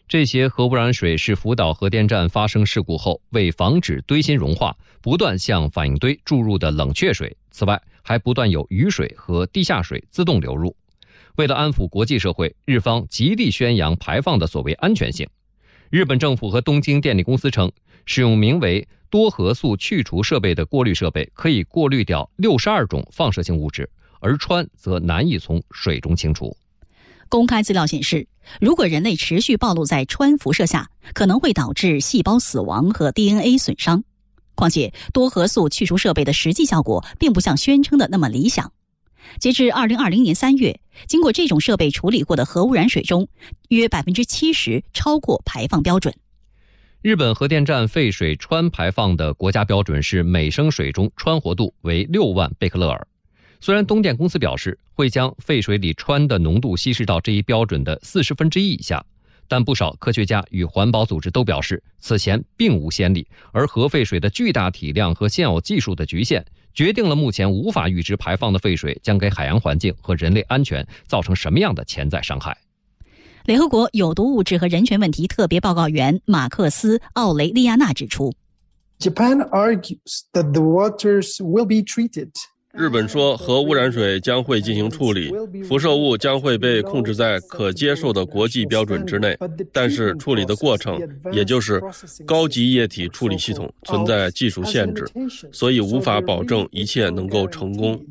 [0.06, 7.36] 这些核污染水是福岛核电站发生事故后，为防止堆芯融化，不断向反应堆注入的冷却水。
[7.50, 10.76] 此外，还不断有雨水和地下水自动流入。
[11.34, 15.28] 为了安抚国际社会，日方极力宣扬排放的所谓安全性。
[15.90, 17.70] 日本政府和东京电力公司称，
[18.04, 23.90] 使用名为多核素去除设备的过滤设备可以过滤掉六十二种放射性物质，
[24.20, 26.56] 而氚则难以从水中清除。
[27.28, 28.26] 公开资料显示，
[28.60, 34.04] 如果人类持续暴露在氚辐射下，可能会导致细胞死亡和 DNA 损伤。
[34.56, 38.72] 况且，多核素去除设备的实际效果并不像宣称的那么理想。
[39.38, 43.28] 截至二零二零年三月，经过这种设备处理过的核污染水中，
[43.68, 46.14] 约百分之七十超过排放标准。
[47.02, 53.06] 日本核电站废水氚排放的国家标准是每升水中氚活度为六万贝克勒尔。
[53.60, 59.04] 虽然东电公司表示会将废水里氚的浓度稀释到这一标准的四十分之一以下。
[59.48, 72.56] 但不少科学家与环保组织都表示，此前并无先例，而核废水的巨大体量和现有技术的局限，决定了目前无法预知排放的废水将给海洋环境和人类安全造成什么样的潜在伤害。
[73.44, 78.34] 联合国有毒物质和人权问题特别报告员马克思·奥雷利亚纳指出
[78.98, 82.30] ，Japan argues that the waters will be treated.
[82.76, 85.32] 日本说，核污染水将会进行处理，
[85.64, 89.36] 辐射物将会被控制在可接受的国际标准之内。
[89.72, 91.00] 但是，处理的过程，
[91.32, 91.80] 也就是
[92.26, 95.06] 高级液体处理系统，存在技术限制，
[95.52, 98.04] 所以无法保证一切能够成功。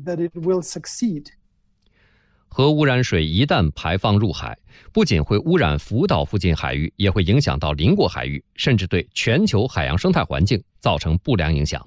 [2.48, 4.56] 核污染水一旦排放入海，
[4.90, 11.86] 不仅会污染福岛附近海域，也会影响到邻国海域，甚至对全球海洋生态环境造成不良影响。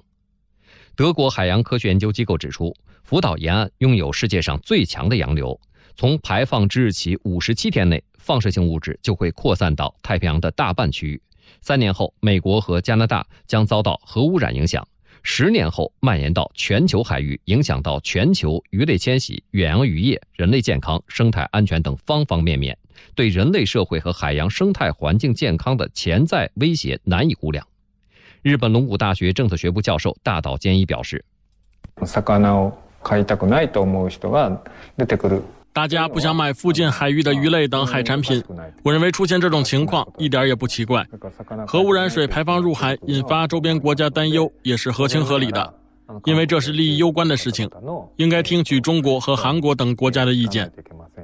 [1.00, 5.58] 德国海洋科学研究机构指出，福岛沿岸拥有世界上最强的洋流。
[5.96, 11.22] 从排放之日起五十七天内，放射性物质就会扩散到太平洋的大半区域。
[11.62, 14.82] 三年后，美国和加拿大将遭到核污染影响；
[15.22, 22.76] 十年后，蔓延到全球海域，影响到全球鱼类迁徙、远洋渔业、人类健康、生态安全等方方面面，
[23.14, 27.66] 对人类社会和海洋生态环境健康的潜在威胁难以估量。
[28.42, 31.22] 日本龙谷大学政策学部教授大岛健一表示
[35.74, 38.42] ：“大家不想买附近海域的鱼类等海产品，
[38.82, 41.06] 我认为出现这种情况一点也不奇怪。
[41.66, 45.74] 核污染水排放入海，引发周边国家担忧，也是合情合理的，
[46.24, 47.68] 因为这是利益攸关的事情，
[48.16, 50.72] 应该听取中国和韩国等国家的意见。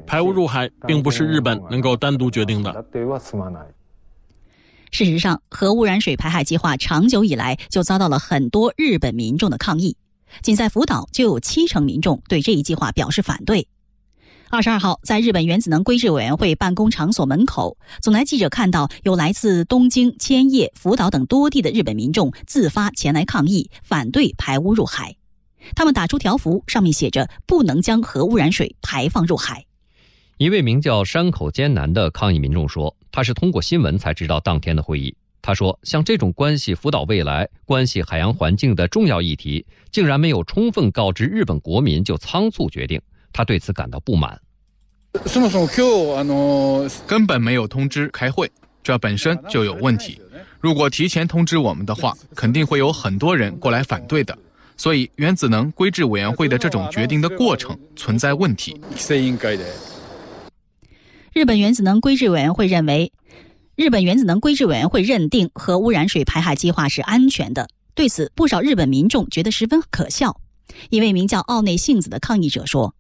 [0.07, 2.85] 排污入海并不是日本能够单独决定的。”
[4.96, 9.94] 事实上，核污染水排海计划长久以来就遭到了很多日本民众的抗议。
[10.40, 13.68] 仅在福岛，就有七成民众对这一计划表示反对。
[14.48, 25.14] 二十二号，在日本原子能规制委员会办公场所门口，总台记者看到有来自东京、千叶、福岛等多地的日本民众自发前来抗议，反对排污入海。
[25.74, 29.62] 他们打出条幅，上面写着“不能将核污染水排放入海”。
[30.38, 35.17] 一位名叫山口艰难的抗议民众说：“他是通过新闻才知道当天的会议。
[35.41, 43.01] 他说，像这种关系福岛未来、关系海洋环境的重要议题，竟然没有充分告知日本国民就仓促决定，
[43.33, 44.39] 他对此感到不满。
[47.07, 48.53] 根本没有通知开会，
[48.83, 50.21] 这本身就有问题。”
[50.61, 54.37] 如果提前通知我们的话，肯定会有很多人过来反对的。
[54.77, 58.79] 所以，原子能规制委员会的这种决定的过程存在问题。
[61.37, 63.12] 日本原子能规制委员会认为，
[63.74, 67.68] 日本原子能规制委员会认定核污染水排海计划是安全的。
[67.95, 70.41] 对此，不少日本民众觉得十分可笑。
[70.89, 72.95] 一位名叫奥内幸子的抗议者说：“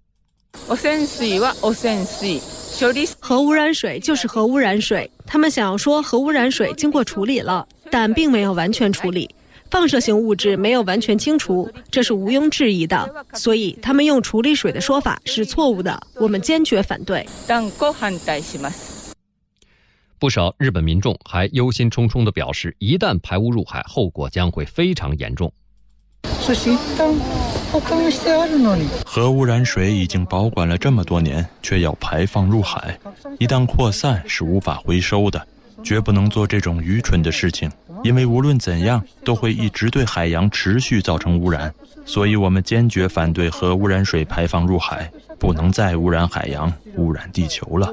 [3.18, 9.30] 核污染水就是核污染水，他们想要说核污染水经过处理了，但并没有完全处理。”
[9.76, 13.26] 放射性物质没有完全清除，这是毋庸置疑的。
[13.34, 17.28] 所以他们用处理水的说法是错误的，我们坚决反对。
[20.18, 25.52] 不少日本民众还忧心忡忡地表示，一旦排污入海，后果将会非常严重。
[29.04, 32.98] 核污染水已经保管了这么多年，却要排放入海，
[33.38, 35.46] 一旦扩散是无法回收的，
[35.86, 37.70] 绝不能做这种愚蠢的事情。
[38.02, 41.72] 因为无论怎样，都会一直对海洋持续造成污染，
[42.04, 45.08] 所以我们坚决反对核污染水排放入海，
[45.38, 47.92] 不能再污染海洋、污染地球了。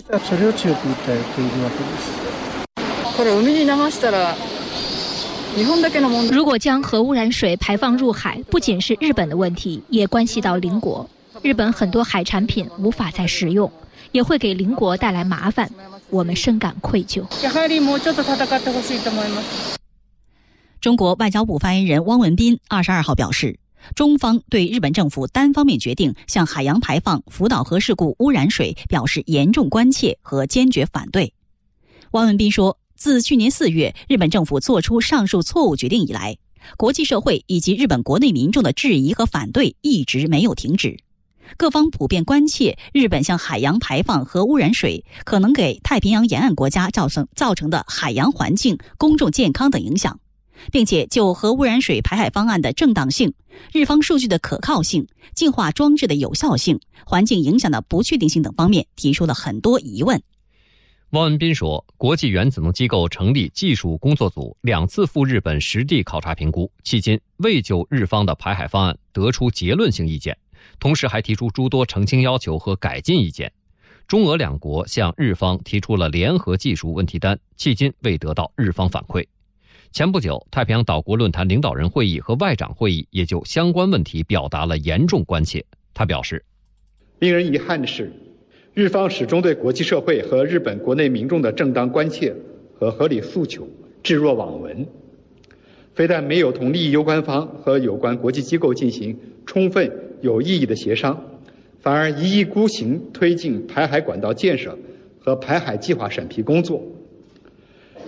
[6.32, 11.08] 如果将核污染水排放入海，不仅是日本的问题，也关系到邻国。
[11.44, 13.72] 日本很多海产品无法再食用，
[14.12, 15.70] 也会给邻国带来麻烦，
[16.14, 17.26] 我们深感愧疚。
[20.80, 23.57] 中国外交部发言人汪文斌二十二号表示，
[23.95, 31.34] 中方对日本政府单方面决定向海洋排放福岛核事故污染水表示严重关切和坚决反对。
[32.11, 36.38] 汪文斌说，自去年四月日本政府做出上述错误决定以来，
[36.78, 40.99] 国际社会以及日本国内民众的质疑和反对一直没有停止，
[41.58, 50.20] 各方普遍关切日本向海洋排放核污染水可能给太平洋沿岸国家造成造成的海洋环境、公众健康等影响。
[50.72, 53.34] 并且就核污染水排海方案的正当性、
[53.74, 60.22] 日方数据的可靠性、净化装置的有效性、环境影响的不确定性等方面提出了很多疑问。
[61.10, 70.38] 汪文斌说，国际原子能机构成立技术工作组，两次赴日本实地考察评估，迄今未就日方的排海方案得出结论性意见，
[70.80, 73.52] 同时还提出诸多澄清要求和改进意见。
[74.08, 79.26] 中俄两国向日方提出了联合技术问题单，迄今未得到日方反馈。
[79.92, 85.64] 前不久，太平洋岛国论坛领导人会议和外长会议也就相关问题表达了严重关切。
[85.94, 86.44] 他表示，
[87.20, 88.12] 令人遗憾的是，
[88.74, 92.36] 日方始终对国际社会和日本国内民众的正当关切
[92.78, 93.70] 和合理诉求
[94.02, 94.86] 置若罔闻，
[95.94, 99.90] 非但没有同利益攸关方和有关国际机构进行充分
[100.24, 101.22] 有意义的协商，
[101.82, 104.80] 反而一意孤行推进排海管道建设
[105.20, 106.82] 和排海计划审批工作。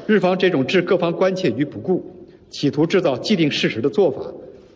[0.08, 2.10] 日方这种置各方关切于不顾、
[2.50, 4.34] 企图制造既定事实的做法，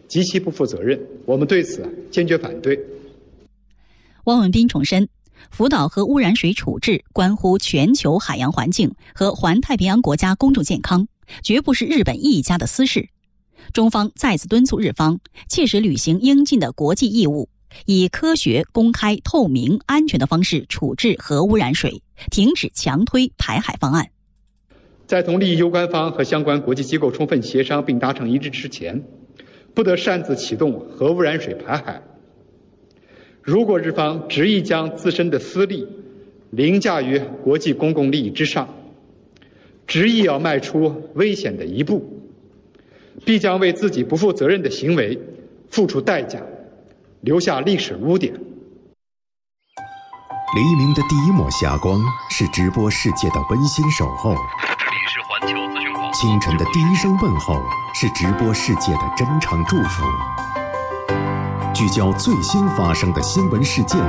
[0.09, 0.99] 极其不负责任。
[1.25, 2.77] 我们对此坚决反对。
[4.25, 5.07] 汪文斌重申，
[5.49, 11.07] 福岛核污染水处置关乎全球海洋环境和环太平洋国家公众健康，
[11.41, 13.07] 绝不是日本一家的私事。
[13.73, 17.49] 中方再次敦促日方切实履行应尽的国际义务，
[17.85, 22.01] 以科学、公开、透明、安全的方式处置核污染水，
[22.31, 24.09] 停止强推排海方案。
[25.05, 29.03] 在同利益攸关方和相关国际机构充分协商并达成一致之前，
[29.73, 32.03] 不得擅自启动核污染水排海。
[33.41, 35.87] 如果日方执意将自身的私利
[36.51, 38.75] 凌驾于国际公共利益之上，
[39.87, 42.18] 执意要迈出危险的一步，
[43.29, 45.15] 必将为自己不负责任的行为
[45.69, 46.39] 付出代价，
[47.21, 48.33] 留下历史污点。
[50.55, 52.01] 黎明的第一抹霞光
[52.31, 54.35] 是直播世界的温馨守候。
[56.11, 57.61] 清晨的第一声问候
[57.93, 60.03] 是直播世界的真诚祝福。
[61.71, 64.01] 聚焦最新发生的新闻事件，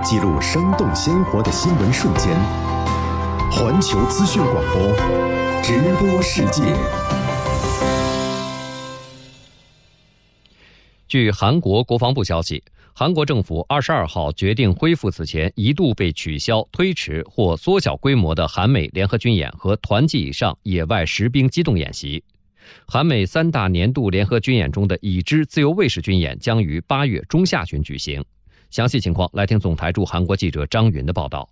[0.00, 2.32] 记录生动鲜活的新闻瞬间。
[3.50, 6.62] 环球资讯广播，直播世界。
[11.10, 12.62] 据韩国国防部消息。
[12.92, 22.22] 韩国政府二十二号决定恢复此前一度被取消、推迟或缩小规模的韩美联合军演和团级以上野外实兵机动演习。
[22.86, 28.24] 韩美三大年度联合军演中的已知自由卫士军演将于八月中下旬举行。
[28.70, 31.48] 详细情况，来听总台驻韩国记者张云的报道。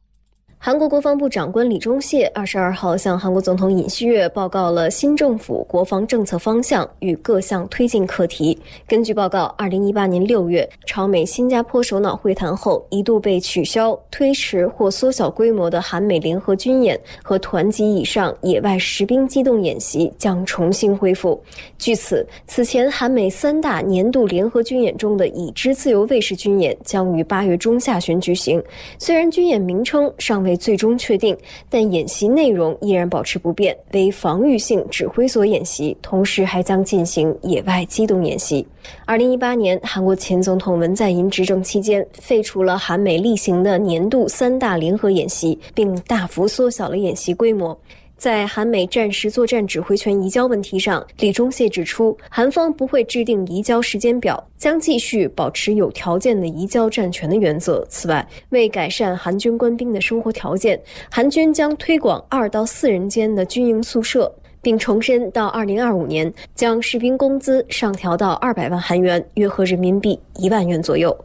[0.61, 8.59] 韩国国防部长官李钟燮二十二号向韩国总统尹锡悦报告了新政府国防政策方向与各项推进课题。
[8.85, 21.41] 根据报告，二零一八年六月，朝美新加坡首脑会谈后，一度被取消、推迟或缩小规模的韩美联合军演和团级以上野外实兵机动演习将重新恢复。
[21.79, 28.61] 据此，此前韩美三大年度联合军演中的已知自由卫士军演将于八月中下旬举行。
[28.99, 30.48] 虽然军演名称尚未。
[30.49, 31.37] 未最终确定，
[31.69, 38.67] 但演习内容依然保持不变，为防御性指挥所演习，同时还将进行野外机动演习。
[39.05, 47.79] 二零一八年，韩国前总统文在寅执政期间，废除了韩美例行的年度三大联合演习，并大幅缩小了演习规模。
[48.19, 57.87] 在韩美战时作战指挥权移交问题上，李忠燮指出，韩方不会制定移交时间表，将继续保持有条件的移交战权的原则。
[57.89, 64.29] 此外，为改善韩军官兵的生活条件，韩军将推广二到四人间的军营宿舍，
[64.61, 71.17] 并重申到二零二五年将士兵工资上调到二百万韩元，约合人民币一万元左右。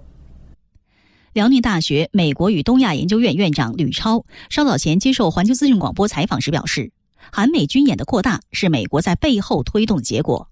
[1.33, 6.91] 辽宁大学美国与东亚研究院院长吕超稍早前接受环球资讯广播采访时表示，
[7.31, 10.47] 韩美军演的扩大是美国在背后推动的结果。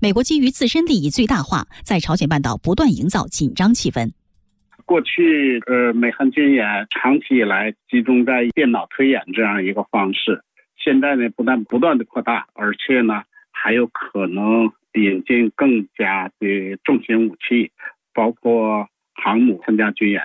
[0.00, 4.12] 美国基于自身利益最大化，在朝鲜半岛不断营造紧张气氛。
[4.84, 10.44] 过去，呃，美韩军演长期以来集中在电脑推演这样一个方式，
[10.78, 17.72] 现在呢，不但不断的扩大，而且呢，还有可能引进更加的重型武器，
[18.14, 18.86] 包括。
[19.22, 20.22] 航母参加军演，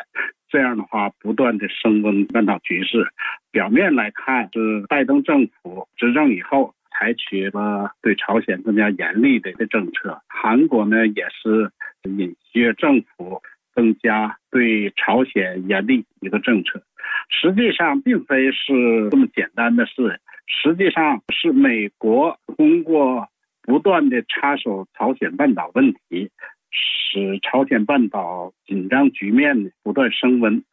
[0.50, 3.08] 这样的话不断的升温半岛局势。
[3.52, 11.72] 表面来看是拜登政府执政以后采取了对朝鲜更加严厉的一个政策，韩国呢也是
[12.04, 13.42] 尹锡悦政府
[13.74, 16.82] 更加对朝鲜严厉一个政策。
[17.30, 23.28] 实际上并非是这么简单的事，实际上是美国通过
[23.62, 26.30] 不断的插手朝鲜半岛问题。
[26.78, 30.64] 使朝鲜半岛紧张局面不断升温，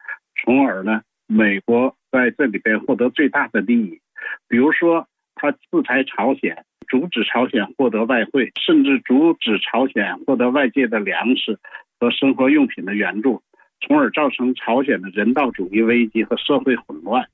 [0.43, 4.01] 从而呢，美国在这里边获得最大的利益。
[4.49, 11.57] 比如说，他制裁朝鲜，阻止朝鲜获得外汇，甚至阻止朝鲜获得外界的粮食
[11.99, 13.41] 和生活用品的援助，
[13.79, 17.27] 从而造成朝鲜的人道主义危机和社会混乱。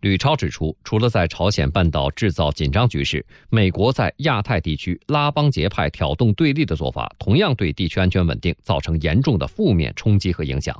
[0.00, 10.76] 吕超指出，除了在朝鲜半岛制造紧张局势，美国在亚太地区拉帮结派、挑动对立的做法，同样对地区安全稳定造成严重的负面冲击和影响。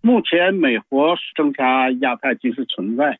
[0.00, 3.18] 目前，美国增加亚太军事存在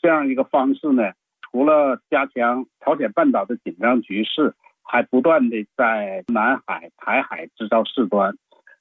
[0.00, 1.02] 这样一个方式呢，
[1.42, 8.36] 除了加强朝鲜半岛的紧张局势，还不断的在南海、台海制造事端，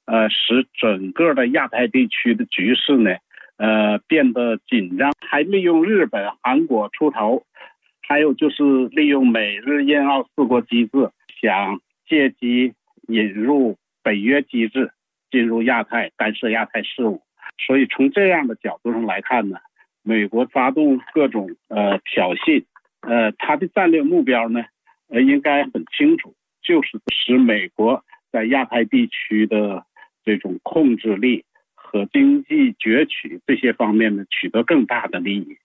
[0.06, 3.10] 呃，使整个的亚太地区的局势呢。
[3.58, 7.44] 呃，变得紧张，还利用日本、韩国出头，
[8.08, 11.10] 还有就是利用美日印澳四国机制，
[11.42, 12.74] 想借机
[13.08, 14.92] 引入北约机制，
[15.32, 17.22] 进入亚太干涉亚太事务。
[17.66, 19.58] 所以从这样的角度上来看呢，
[20.04, 22.64] 美国发动各种呃挑衅，
[23.02, 24.64] 呃，它的战略目标呢，
[25.10, 29.84] 呃，应该很清楚，就是使美国在亚太地区的
[30.24, 31.44] 这种控制力。
[31.90, 35.58] 和经济攫取这些方面呢，取得更大的利益。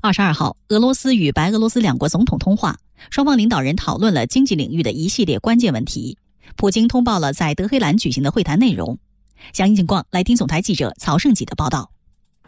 [0.00, 2.76] 二十二号，俄罗斯与白俄罗斯两国总统通话，
[3.10, 6.16] 双方领导人讨论了经济领域的一系列关键问题。
[6.56, 8.96] 普京通报了在德黑兰举行的会谈内容。
[9.52, 11.90] 详细情况，来听总台记者曹胜吉的报道。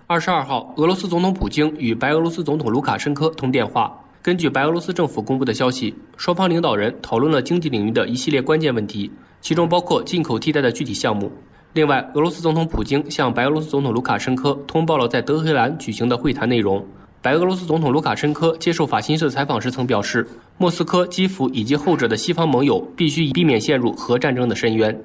[0.07, 3.91] 二十二号，俄罗斯总统普京与白俄罗斯总统卢卡申科通电话。
[4.21, 11.33] 根据白俄罗斯政府公布的消息，双方领导人讨论了经济领域的一系列关键问题，其中包括进口替代的具体项目。
[11.73, 16.85] 另外，俄罗斯总统普京向白俄罗斯总统卢卡申科通报了在德黑兰举行的会谈内容。
[17.23, 20.29] 白俄罗斯总统卢卡申科接受法新社采访时曾表示，
[20.59, 25.03] 莫斯科、基辅以及后者的西方盟友必须以避免陷入核战争的深渊。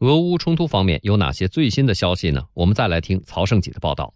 [0.00, 2.42] 俄乌冲突方面有哪些最新的消息呢？
[2.52, 4.12] 我们再来听曹胜己的报道。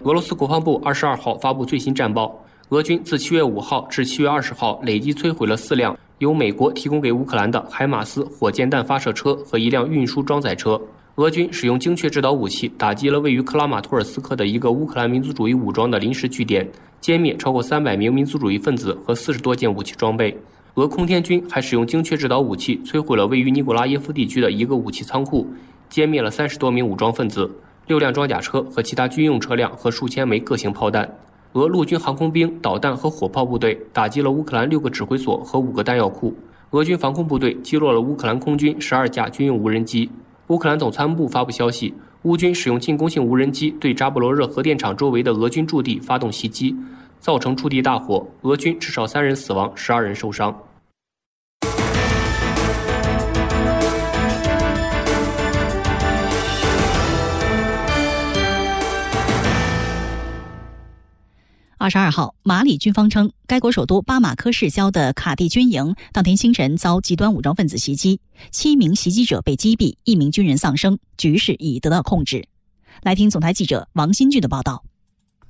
[0.00, 2.36] 俄罗斯国防部二十二号发布最新战报，
[2.70, 10.80] 俄军自七月五号至七月二十号累计摧毁了四辆由美国提供给乌克兰的海马斯火箭弹发射车和一辆运输装载车。
[11.14, 16.68] 俄军使用精确制导武器打击了位于克拉马托尔斯克的一个乌克兰民族主义武装的临时据点，
[17.00, 20.36] 歼灭超过三百名民族主义分子和四十多件武器装备。
[20.74, 25.46] 俄空天军还使用精确制导武器摧毁了位于尼古拉耶夫地区的一个武器仓库，
[25.88, 27.48] 歼灭了三十多名武装分子、
[27.86, 31.08] 六辆装甲车和其他军用车辆和数千枚各型炮弹。
[31.52, 36.34] 俄陆军航空兵、导弹和火炮部队打击了乌克兰六个指挥所和五个弹药库。
[36.70, 40.10] 俄军防空部队击落了乌克兰空军十二架军用无人机。
[40.48, 46.74] 乌克兰总参谋部发布消息，乌军使用进攻性无人机对扎波罗热核电厂周围的俄军驻地发动袭击，
[47.24, 50.54] 造成驻地大火，俄军至少三人死亡，十二人受伤。
[61.78, 68.20] 二十二号，马里军方称，该国首都巴马科市郊的卡蒂军营当天清晨遭极端武装分子袭击，
[68.50, 72.46] 七名袭击者被击毙，一名军人丧生，局势已得到控制。
[73.02, 74.84] 来听总台记者王新俊的报道。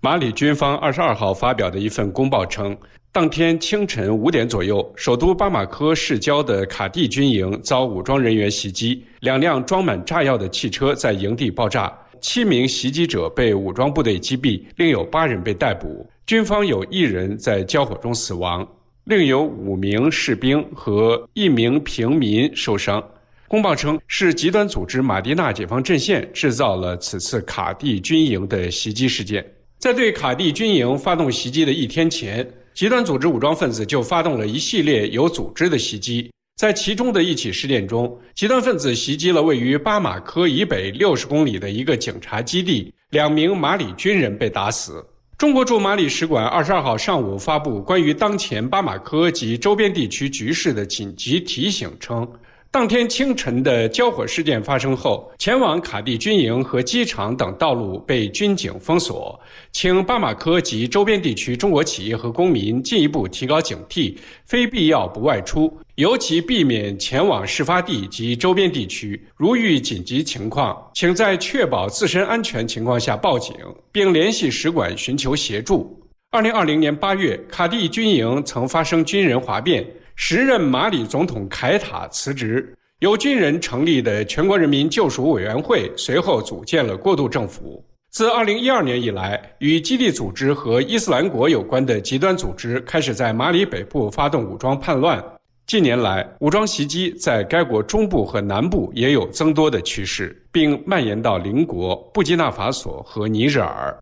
[0.05, 2.77] 马里军方二十二号发表的一份公报称，
[3.11, 11.91] 当天清晨五点左右，首都巴马科市郊的卡蒂军营遭武装人员袭击，两辆装满炸药的汽车在营地爆炸，
[12.21, 16.07] 七名袭击者被武装部队击毙，另有八人被逮捕。
[16.27, 18.69] 军方有一人在交火中死亡，
[19.05, 23.03] 另有五名士兵和一名平民受伤。
[23.49, 29.43] 公报称，是极端组织马蒂纳解放阵线制造了此次卡蒂军营的袭击事件。
[29.85, 36.33] 在对卡蒂军营发动袭击的一天前，极端组织武装分子就发动了一系列有组织的袭击。
[36.57, 45.05] 在其中的一起事件中，极端分子袭击了位于巴马科以北六十公里的一个警察基地，两名马里军人被打死。
[45.37, 52.27] 中国驻马里使馆二十二号上午发布关于当前巴马科及周边地区局势的紧急提醒称，
[52.75, 65.73] 当天清晨的交火事件发生后，前往卡蒂军营和机场等道路被军警封锁，请巴马科及周边地区中国企业和公民进一步提高警惕，非必要不外出。
[65.95, 69.25] 尤其避免前往事发地及周边地区。
[69.37, 73.55] 如遇紧急情况，请在确保自身安全情况下报警，
[73.93, 75.97] 并联系使馆寻求协助。
[76.33, 79.87] 二零二零年八月，卡蒂军营曾发生军人哗变，
[80.17, 87.85] 时任马里总统凯塔辞职，由军人成立的全国人民救赎委员会随后组建了过渡政府。
[88.11, 95.23] 自二零一二年以来，与基地组织和伊斯兰国有关的极端组织开始在马里北部发动武装叛乱。
[95.67, 103.99] 近年来，武装袭击在该国中部和南部也有增多的趋势，并蔓延到邻国布基纳法索和尼日尔。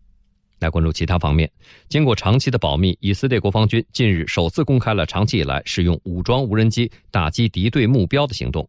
[0.63, 1.51] 来关注其他方面，
[1.89, 8.67] 经过长期的保密，以色列国防军近日首次公开了长期以来使用武装无人机打击敌对目标的行动。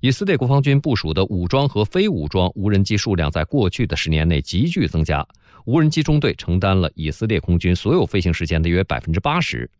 [0.00, 5.26] 以色列国防军部署的武装和非武装无人机数量在过去的十年内急剧增加，
[5.64, 9.70] 无人机中队承担了以色列空军所有飞行时间的约百分之八十。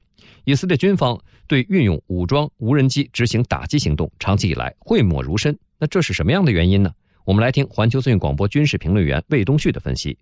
[0.44, 5.58] 以色列军方对运用武装无人机执行打击行动，长期以来讳莫如深。
[5.78, 6.90] 那这是什么样的原因呢？
[7.24, 10.16] 我们来听环球资讯广播军事评论员魏东旭的分析。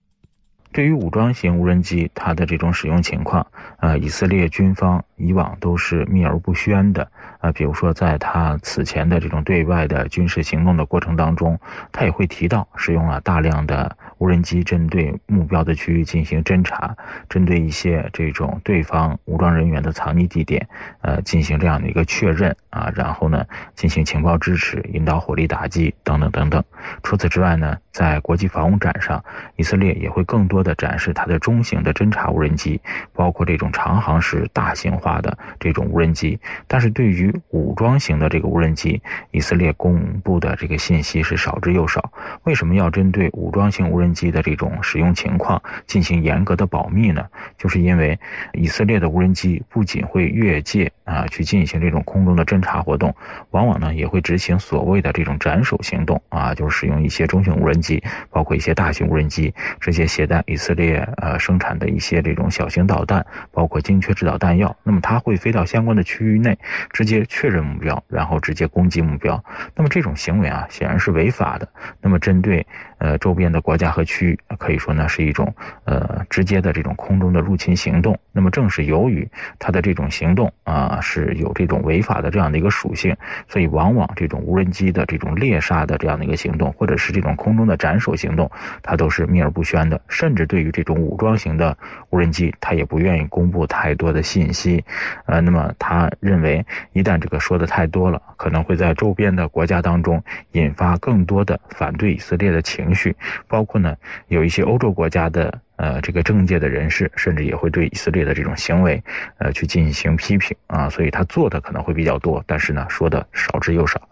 [0.72, 3.46] 对于武装型无人机，它的这种使用情况，
[3.80, 7.10] 呃，以色列军方以往都是秘而不宣的。
[7.40, 11.58] 啊，比如说，在他此前的这种对外的军事行动的过程当中，
[11.92, 16.96] 他也会提到使用了大量的无人机针对目标的区域进行侦查，
[17.28, 20.68] 针对一些这种对方武装人员的藏匿地点，
[21.00, 23.44] 呃，进行这样的一个确认啊，然后呢，
[23.74, 26.62] 进行情报支持、引导火力打击等等等等。
[27.02, 29.22] 除此之外呢，在国际防务展上，
[29.56, 32.80] 以色列也会更多的展示它的中型的侦察无人机，
[33.12, 36.38] 包括这种长航时大型化的这种无人机。
[36.66, 39.00] 但是对于武装型的这个无人机，
[39.30, 42.12] 以色列公布的这个信息是少之又少。
[42.44, 47.26] 为什么要针对武装型无人机的这种使用情况进行严格的保密呢？
[47.56, 48.18] 就是因为
[48.52, 53.14] 以色列的无人机不仅会越界啊去进行这种空中的侦察活动，
[53.52, 64.76] 往往呢也会执行所谓的这种斩首行动啊，就是使用一些中型无人机，包括一些大型无人机，直接携带以色列呃生产的一些这种小型导弹，包括精确制导弹药。
[64.82, 66.58] 那么它会飞到相关的区域内，
[66.92, 67.24] 直接。
[67.28, 69.40] 确认目标，然后直接攻击目标。
[69.76, 71.68] 那么这种行为啊，显然是违法的。
[72.00, 72.66] 那么针对
[72.98, 75.54] 呃周边的国家和区域，可以说呢是一种
[75.84, 78.18] 呃直接的这种空中的入侵行动。
[78.32, 79.28] 那么正是由于
[79.58, 88.50] 它的这种行动啊是有这种违法的这样的一个属性，所以往往这种无人机的这种猎杀的这样的一个行动，或者是这种空中的斩首行动，
[88.82, 90.00] 它都是秘而不宣的。
[90.08, 91.76] 甚至对于这种武装型的
[92.10, 94.84] 无人机，它也不愿意公布太多的信息。
[95.26, 100.22] 呃，那么他认为一旦这个说的太多了，可能会在周边的国家当中
[100.52, 103.14] 引发更多的反对以色列的情绪，
[103.46, 103.94] 包括呢
[104.28, 109.02] 有一些欧洲国家的呃这个政界的人士，甚至也会对以色列的这种行为
[109.38, 114.08] 呃去进行批评啊，所以他做的可能会比较多，但是呢说的少之又少。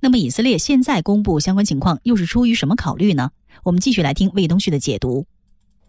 [0.00, 3.30] 那么以色列现在公布相关情况，又是出于什么考虑呢？
[3.62, 5.26] 我们继续来听魏东旭的解读。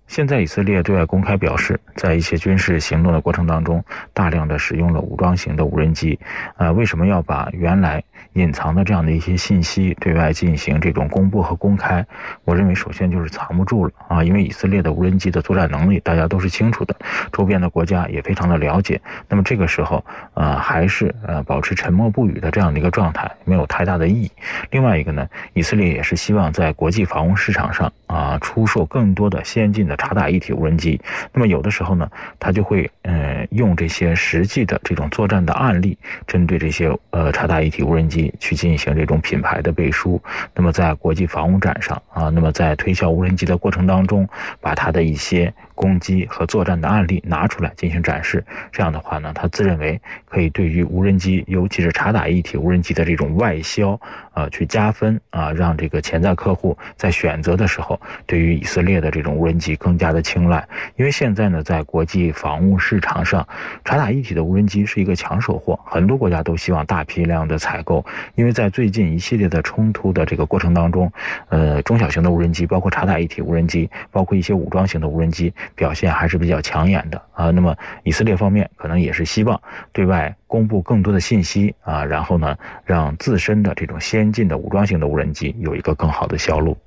[0.08, 3.84] 现在以色列对外公开表示，在一些军事行动的过程当中，
[4.14, 6.18] 大量的使用了武装型的无人机。
[6.58, 8.02] 呃，为什么要把原来
[8.34, 12.06] 隐藏的这样的一些信息对外进行这种公布和公开？
[12.44, 16.96] 我认为，首先就是藏不住了啊，因为以色列的无人机的作战能力大家都是清楚的，
[17.34, 19.02] 周边的国家也非常的了解。
[19.28, 24.32] 那么这个时候，呃，还是呃保持沉默不语的这样的一个状态，没有太大的意义。
[24.70, 29.95] 另外一个呢，以色列也是希望在国际防务市场上啊出售更多的先进的。
[29.96, 31.00] 察打一体无人机，
[31.34, 40.22] 那么有的时候呢，他就会呃用这些实际的这种作战的案例，针对这些呃察打一体无人机去进行这种品牌的背书。
[40.54, 44.28] 那么在国际防务展上啊，那么在推销无人机的过程当中，
[44.62, 48.44] 把他的一些攻击和作战的案例拿出来进行展示。
[48.72, 54.00] 这样的话呢，他自认为可以对于无人机，尤其是察打一体无人机的这种外销
[54.36, 59.76] 啊去加分啊，让这个潜在客户在选择的时候，对于以色列的这种无人机。
[59.86, 63.48] 更加的青睐，因为现在呢，在国际防务市场上，
[63.84, 68.04] 察打一体的无人机是一个抢手货，很多国家都希望大批量的采购。
[68.34, 71.12] 因为在最近一系列的冲突的这个过程当中，
[71.50, 77.52] 呃，中小型的无人机，包括察打一体无人机，包括一些武装型的无人机，表现还是比较抢眼的啊。
[77.52, 79.62] 那么以色列方面可能也是希望
[79.94, 86.78] 对外公布更多的信息啊，然后呢，让自身的这种先进的武装型的无人机有一个更好的销路。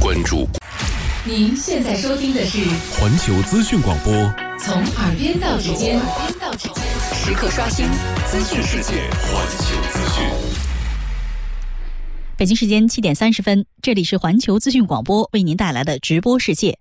[0.00, 0.46] 关注。
[1.24, 2.60] 您现在收听的是
[3.00, 4.12] 环球资讯广播。
[4.60, 5.98] 从耳边到指尖，
[7.12, 7.86] 时刻刷新
[8.26, 9.10] 资讯世界。
[9.10, 10.24] 环球资讯。
[12.36, 16.78] 北京时间七点三十分，这里是环球资讯广播为您带来的直播世界。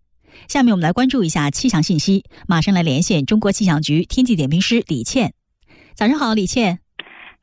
[0.47, 2.23] 下面我们来关注一下气象信息。
[2.47, 5.33] 马上来连线中国气象局天气点评师李倩。
[5.93, 6.79] 早上好，李倩。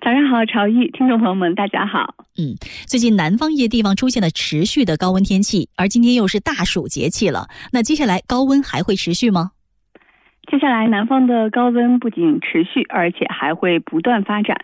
[0.00, 2.14] 早上好，朝玉，听众朋友们，大家好。
[2.36, 2.54] 嗯，
[2.86, 7.48] 最近南方一些地方出现了持续的高温天气，而今天又是大暑节气了。
[7.72, 9.52] 那接下来高温还会持续吗？
[10.50, 14.58] 接下来南方的高温不仅持续，而且还会不断发展。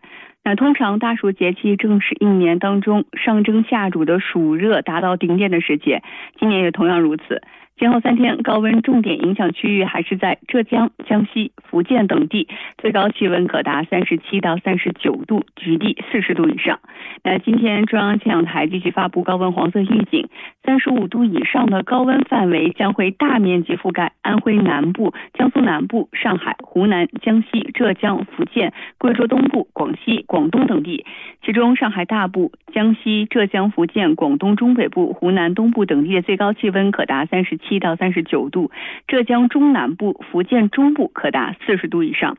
[0.45, 6.03] 那通常大暑节气正是一年当中上蒸下煮的暑热达到顶点的时节，
[6.39, 7.41] 今年也同样如此。
[7.81, 16.79] 今后三天高温重点影响区域还是在浙江、江西、福建等地，最高气温可达三十七到三十九度，局地四十度以上。
[17.25, 20.29] 那今天中央气象台继续发布高温黄色预警，
[20.63, 31.07] 三十五度以上的高温范围将会大面积覆盖安徽南部、江苏南部、上海、湖南、江西、浙江、福建、贵州东部、广西、广东等地。
[31.43, 37.81] 其中，上海大部、江西、浙江、福建、广东中北部、湖南东部等地的最高气温可达三十七。
[37.81, 38.71] 到三十九度，
[39.09, 42.37] 浙江中南部、福建中部可达四十度以上。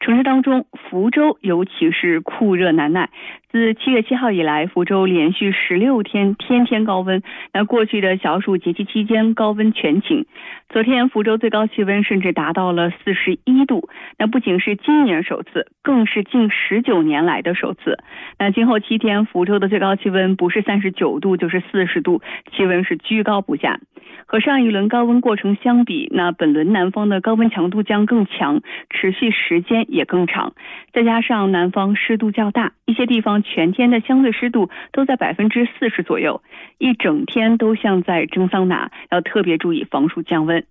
[0.00, 3.10] 城市当中，福州尤其是酷热难耐。
[3.50, 7.22] 自七月七号以来，福州连续十六天天天高温。
[7.54, 10.26] 那过去的小暑节气期间，高温全晴。
[10.68, 13.88] 昨天福州最高气温甚至达到了四十一度，
[14.18, 17.96] 那不仅是今年首次，更是近十九年来的首次。
[18.38, 22.20] 那今后七天，福州的最高气温不是三十九度，就是四十度，
[22.52, 23.80] 气温是居高不下。
[24.26, 30.52] 和上一轮高温过程相比，那本轮南方的高温强度将更强，持续时间也更长。
[30.92, 36.42] 再加上南方湿度较大，一些地方全天的相对湿度都在百分之四十左右，
[36.78, 40.64] 一整天都像在蒸桑拿，要特别注意防暑降温。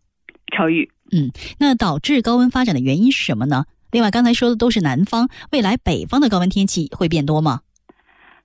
[0.55, 3.65] 超宇，嗯，那导致高温发展的原因是什么呢？
[3.91, 7.59] 另外，刚才说的都是南方，未来北方的高温天气会变多吗？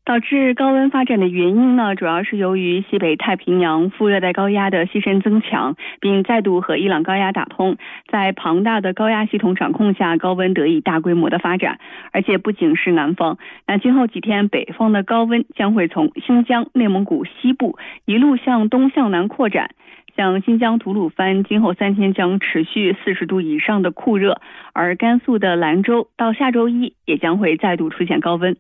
[0.05, 7.76] 导致高温发展的原因呢，主要是由于西北太平洋副热带高压的西伸增强，并再度和伊朗高压打通，
[8.09, 11.78] 在庞大的高压系统掌控下，高温得以大规模的发展。
[12.11, 19.70] 而且不仅是南方，那今后几天北方的高温将会从新疆、内蒙古西部一路向东向南扩展。
[20.14, 24.40] 像新疆吐鲁番，今后三天将持续四十度以上的酷热，
[24.74, 28.56] 而甘肃的兰州到下周一也将会再度出现高温。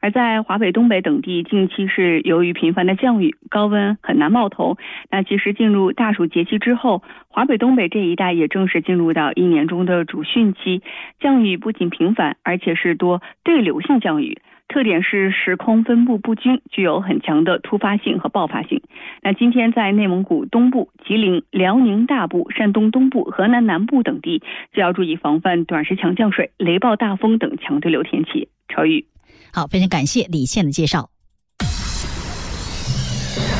[0.00, 4.78] 而在华北、东北等地，近期是由于频繁的降雨，高温很难冒头。
[5.10, 10.82] 那其实进入大暑节气之后，华北、东北这一带也正是进入到一年中的主汛期，
[11.20, 14.38] 降雨不仅频繁，而且是多对流性降雨。
[14.66, 18.82] 特点是时空分布不均，具有很强的突发性和爆发性。
[19.22, 24.42] 那今天在内蒙古东部、吉林、辽宁大部、山东东部、河南南部等地，
[24.72, 28.48] 就要注意防范短时强降水、雷暴大风等强对流天气。
[28.68, 29.06] 超宇，
[29.52, 31.10] 好，非常感谢李倩的介绍。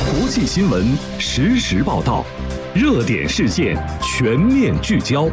[0.07, 0.84] 国际新闻
[1.20, 2.24] 实时报道，
[2.74, 5.28] 热点事件全面聚焦，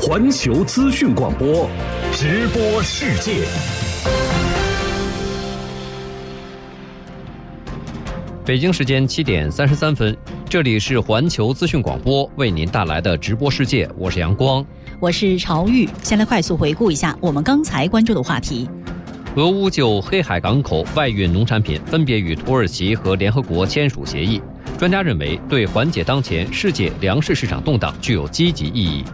[0.00, 1.68] 环球资讯广播，
[2.12, 4.27] 直播世界。
[8.48, 10.16] 北京时间七点三十三分，
[10.48, 14.64] 这里是环球资讯广播为您带来的直播世界，我是阳光，
[14.98, 15.86] 我是朝玉。
[16.02, 18.66] 先来快速回顾一下我们刚才关注的话题：
[19.34, 24.40] 俄乌就黑海港口外运农产品分别与土耳其和联合国签署协议，
[24.78, 29.04] 专家认为对缓解当前世界粮食市场动荡具有积极意义。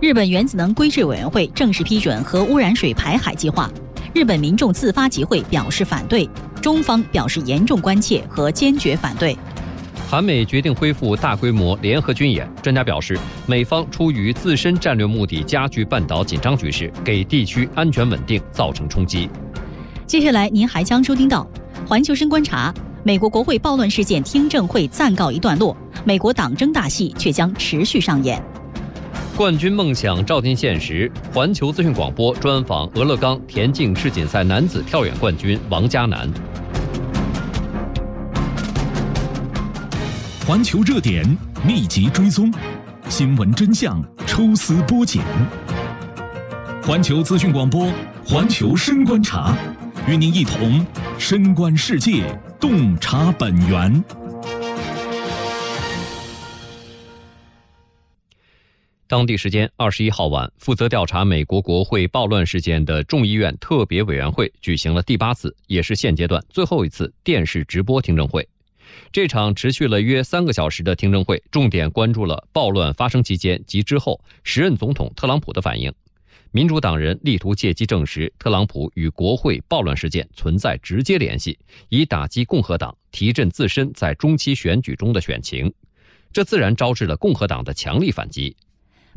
[0.00, 3.68] 日本原子能规制委员会正式批准核污染水排海计划。
[4.18, 6.28] 日本民众自发集会表示反对，
[6.60, 9.38] 中方表示严重关切和坚决反对。
[10.10, 13.16] 韩美决定恢复大规模联合军演，专家表示，
[13.46, 19.30] 美方出于自身战略目的，加剧半岛紧张局势，给地区安全稳定造成冲击。
[20.04, 21.46] 接下来您还将收听到
[21.86, 28.42] 环球深观察：美国国会暴乱事件听证会暂告一段落，美国党争大戏却将持续上演。
[29.38, 31.08] 冠军梦想照进现实。
[31.32, 36.28] 环球资讯广播专访俄勒冈田径世锦赛男子跳远冠军王嘉男。
[40.44, 41.24] 环球热点
[41.64, 42.52] 密集追踪，
[43.08, 45.22] 新闻真相抽丝剥茧。
[46.82, 47.88] 环球资讯广播，
[48.26, 49.56] 环球深观察，
[50.08, 50.84] 与您一同
[51.16, 52.24] 深观世界，
[52.58, 54.02] 洞察本源。
[59.08, 68.46] 当地时间二十一号晚，负责调查美国国会暴乱事件的众议院特别委员会举行了第八次，也是现阶段最后一次电视直播听证会。
[69.10, 75.90] 这场持续了约三个小时的听证会，重点关注了暴乱发生期间及之后时任总统特朗普的反应。
[76.50, 85.72] 民主党人力图借机证实特朗普与国会暴乱事件存在直接联系，以打击共和党，提振自身在中期选举中的选情。
[86.30, 88.54] 这自然招致了共和党的强力反击。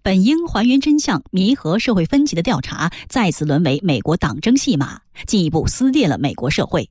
[0.04, 6.90] 本应还原真相、弥合社会分歧的调查，再次沦为美国党争戏码，进一步撕裂了美国社会。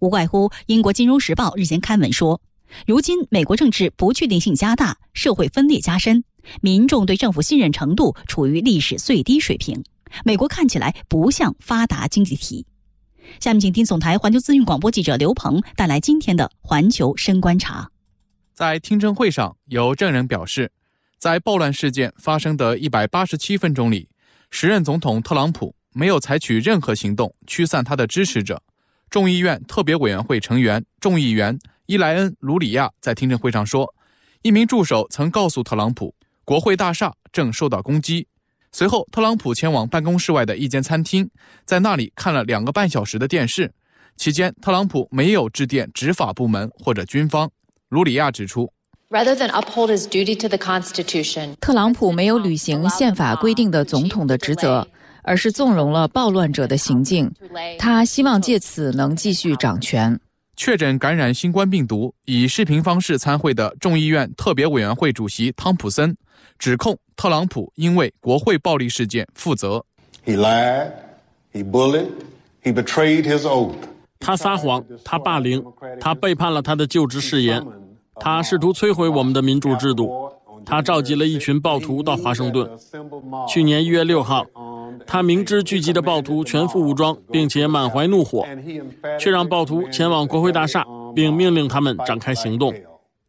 [0.00, 2.40] 无怪乎英国《金融时报》日前刊文说，
[2.84, 6.24] 如今美国政治不确定性加大，社会分裂加深，
[6.60, 9.84] 民众对政府信任程度处于历史最低水平。
[10.24, 12.66] 美国看起来不像发达经济体。
[13.38, 17.88] 下面，请听总台环球资讯广播记者刘鹏带来今天的环球深观察。
[18.52, 20.72] 在听证会上，有证人表示。
[21.18, 24.08] 在暴乱事件发生的一百八十七分钟里，
[24.52, 28.62] 时任总统特朗普没有采取任何行动驱散他的支持者。
[29.10, 33.92] 众议院特别委员会成员众议员伊莱恩·卢里亚在听证会上说，
[34.42, 36.14] 一名助手曾告诉特朗普，
[36.44, 38.28] 国会大厦正受到攻击。
[38.70, 41.28] 随后，特朗普前往办公室外的一间餐厅，
[41.64, 43.72] 在那里看了两个半小时的电视。
[44.16, 47.50] 期间，特朗普没有致电执法部门或者军方。
[47.88, 48.72] 卢里亚指出。
[51.60, 54.86] 特朗普没有履行宪法规定的总统的职责，
[55.22, 57.32] 而是纵容了暴乱者的行径。
[57.78, 60.20] 他希望借此能继续掌权。
[60.56, 66.14] 确诊感染新冠病毒以视频方式参会的众议院特别委员会主席汤普森
[66.58, 69.82] 指控特朗普因为国会暴力事件负责。
[70.26, 70.92] He lied,
[71.54, 72.10] he bullied,
[72.62, 73.72] he betrayed his oath.
[74.20, 75.64] 他撒谎，他霸凌，
[75.98, 77.64] 他背叛了他的就职誓言。
[78.20, 80.30] 他试图摧毁我们的民主制度。
[80.64, 82.68] 他召集了一群暴徒到华盛顿。
[83.48, 84.44] 去年一月六号，
[85.06, 88.46] 他明知聚集的暴徒全副武装，并且满怀怒火，
[89.18, 92.74] 却让暴徒前往国会大厦，并命令他们展开行动。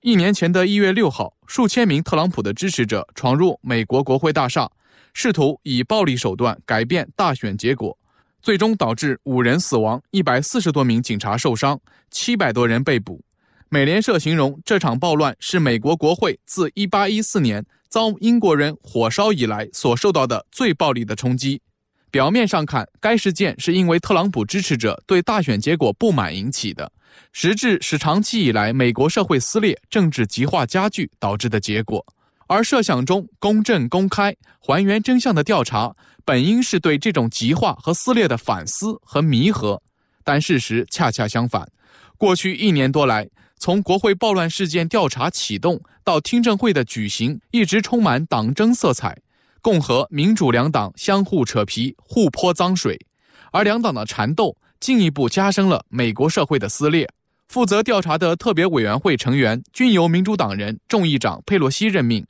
[0.02, 4.70] 一年前的一月六号，数千名特朗普的支持者闯入美国国会大厦，
[5.14, 7.98] 试图以暴力手段改变大选结果，
[8.42, 11.80] 最终导致五人死亡，一百四十多名警察受伤，
[12.12, 13.22] 七百多人被捕。
[13.72, 21.62] 美联社形容这场暴乱是美国国会自1814年遭英国人火烧以来所受到的最暴力的冲击。
[22.10, 26.92] 表面上看，该事件是因为特朗普支持者对大选结果不满引起的，
[27.32, 32.04] 实质是长期以来美国社会撕裂、政治极化加剧导致的结果。
[32.48, 35.96] 而设想中公正、公开、还原真相的调查，
[36.26, 39.80] 本应是对这种极化和撕裂的反思和弥合，
[40.24, 41.72] 但事实恰恰相反。
[42.18, 43.30] 过去一年多来，
[43.60, 49.18] 从国会暴乱事件调查启动到听证会的举行，一直充满党争色彩，
[49.62, 52.98] 共和、民主两党相互扯皮、互泼脏水，
[53.52, 57.10] 而两党的缠斗进一步加深了美国社会的撕裂。
[57.50, 62.26] 负责调查的特别委员会成员均由民主党人众议长佩洛西任命，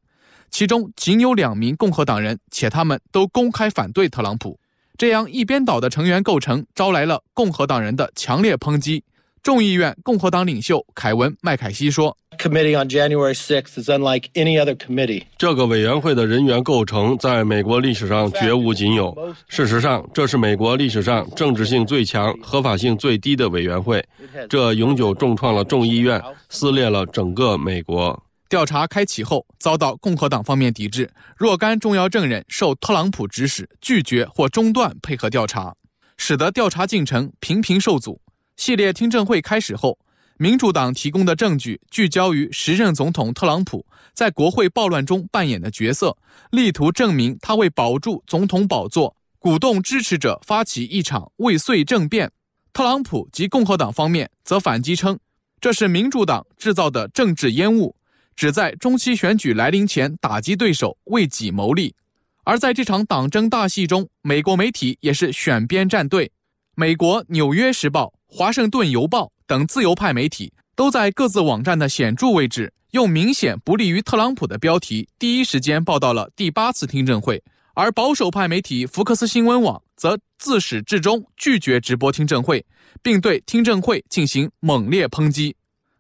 [0.50, 4.60] 其中仅有两名共和党人，且他们都公开反对特朗普。
[4.98, 9.04] 这样一边倒的成员构成招来了共和党人的强烈抨击。
[9.42, 12.16] 众议院共和党领袖凯文·麦凯西说。
[12.38, 15.24] Committee on January 6th is unlike any other committee.
[15.38, 19.36] 这个委员会的人员构成在美国历史上绝无仅有。
[19.50, 24.02] 事实上，这是美国历史上政治性最强、合法性最低的委员会。
[24.50, 28.18] 这永久重创了众议院，撕裂了整个美国。
[28.48, 35.76] 调查开启后，遭到共和党方面抵制，若干重要证人受特朗普指使拒绝或中断配合调查，
[36.16, 38.22] 使得调查进程频频受阻。
[38.60, 39.98] 系列听证会开始后。
[40.36, 46.16] 民主党提供的证据聚焦于时任总统特朗普在国会暴乱中扮演的角色，
[46.52, 52.30] 力图证明他为保住总统宝座，鼓动支持者发起一场未遂政变。
[52.74, 55.18] 特朗普及共和党方面则反击称，
[55.62, 57.96] 这是民主党制造的政治烟雾，
[58.36, 61.96] 旨在中期选举来临前打击对手，为己谋利。
[62.44, 66.30] 而在这场党争大戏中，美国媒体也是选边站队。
[66.76, 69.26] 美国《纽约时报》《华盛顿邮报》。
[69.50, 77.44] 等自由派媒体都在各自网站的显著位置，用明显不利于特朗普的标题，第一时间报道了第八次听证会。
[77.74, 82.64] 而保守派媒体福克斯新闻网则自始至终拒绝直播听证会，
[83.02, 85.56] 并对听证会进行猛烈抨击。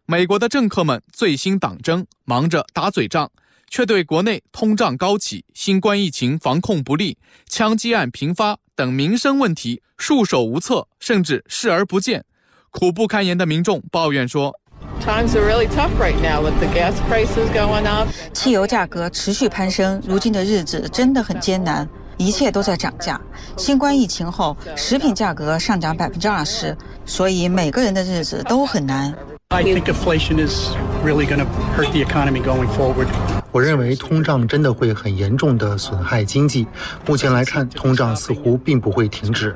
[0.05, 3.31] 美国的政客们最新党争，忙着打嘴仗，
[3.71, 7.17] 却对国内通胀高企、新冠疫情防控不力、
[7.47, 12.23] 枪击案频发等民生问题束手无策，甚至视而不见。
[12.71, 14.57] 苦不堪言的民众抱怨说
[15.05, 18.07] ：“Times are really tough right now with the gas prices going up。
[18.33, 23.19] 汽油价格持续攀升，如今的日子真的很艰难，一切都在涨价。
[23.57, 29.13] 新冠疫情后，食品价格上涨百分之二十，所以每个人的日子都很难。”
[29.51, 30.69] I think inflation is
[31.03, 33.09] really going to hurt the economy going forward.
[33.51, 36.67] 我认为通胀真的会很严重的损害经济。
[37.05, 39.55] 目前来看，通胀似乎并不会停止。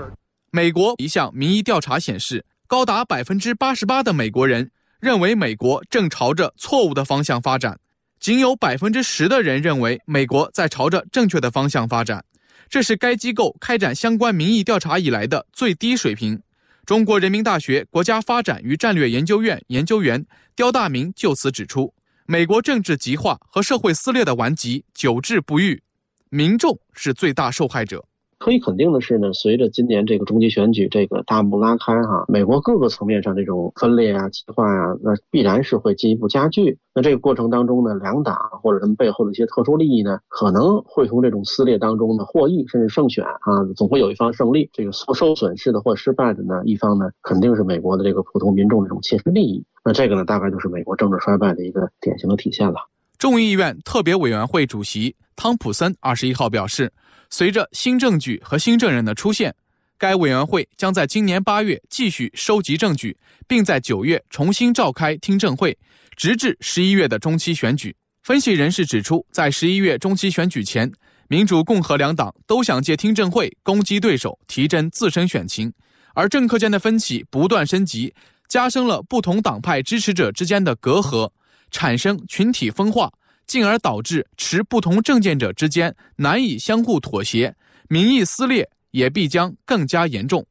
[0.51, 2.45] 美国一项民意调查显示。
[2.65, 7.77] 高达百分之八十八的美国人认为美国正朝着错误的方向发展，
[8.19, 12.25] 仅有百分之十的人认为美国在朝着正确的方向发展。
[12.67, 16.41] 这是该机构开展相关民意调查以来的最低水平。
[16.83, 20.25] 中国人民大学国家发展与战略研究院研究员
[20.55, 21.93] 刁大明就此指出，
[22.25, 25.83] 美国政治极化和社会撕裂的顽疾久治不愈，
[26.29, 28.05] 民众是最大受害者。
[28.43, 36.77] 可以肯定的是呢，随着今年这个中期选举这个大幕拉开哈，美国各个层面上这种分裂啊、极化啊，那必然是会进一步加剧。
[36.93, 44.69] 那这个过程当中呢，两党或者他们背后的一些特殊利益呢，可能会从这种撕裂当中呢获益，甚至胜选啊，总会有一方胜利。
[44.73, 49.63] 这个受受损失的或失败的呢一方呢，肯定是美国的这个普通民众这种切身利益。
[49.85, 52.89] 那这个呢，大概就是美国政治衰败的一个典型的体现了。
[53.23, 56.91] 众议院特别委员会主席汤普森二十一号表示。
[57.29, 59.55] 随着新证据和新证人的出现，
[59.97, 63.17] 该委员会将在今年八月继续收集证据，
[63.47, 65.75] 并在九月重新召开听证会，
[66.17, 67.95] 直至十一月的中期选举。
[68.23, 70.91] 分析人士指出，在十一月中期选举前，
[71.29, 75.71] 民主、共和两党都想借听证会攻击对手，提振自身选情，
[76.13, 78.13] 而政客间的分歧不断升级，
[78.49, 81.31] 加深了不同党派支持者之间的隔阂，
[81.73, 83.11] 产生群体分化。
[83.45, 87.53] 进而导致持不同政见者之间难以相互妥协，
[87.89, 90.45] 民意撕裂也必将更加严重。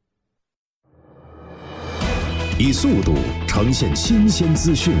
[2.59, 3.15] 以速度
[3.47, 4.93] 呈现新鲜资讯，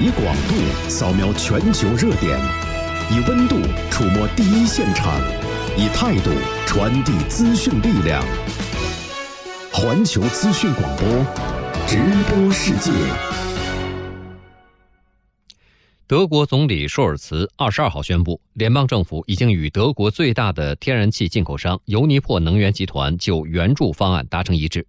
[0.00, 2.40] 以广度扫描全球热点，
[3.12, 3.56] 以温度
[3.90, 5.20] 触摸第一现场，
[5.76, 6.30] 以态度
[6.66, 8.24] 传递资讯力量。
[9.70, 11.06] 环球资讯广播，
[11.86, 11.98] 直
[12.30, 12.90] 播世界。
[16.14, 24.86] 德国总理舒尔茨二十二号宣布，联邦政府已经与德国最大的天然气进口商尤尼珀能源集团就援助方案达成一致。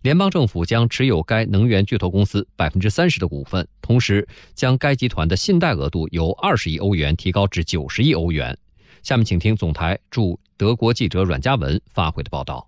[0.00, 8.56] 联邦政府将持有该能源巨头公司百分之三十的股份，同时将该集团的信贷额度由二十亿欧元提高至九十亿欧元。
[9.02, 12.66] 下面请听总台驻德国记者阮嘉文发回的报道。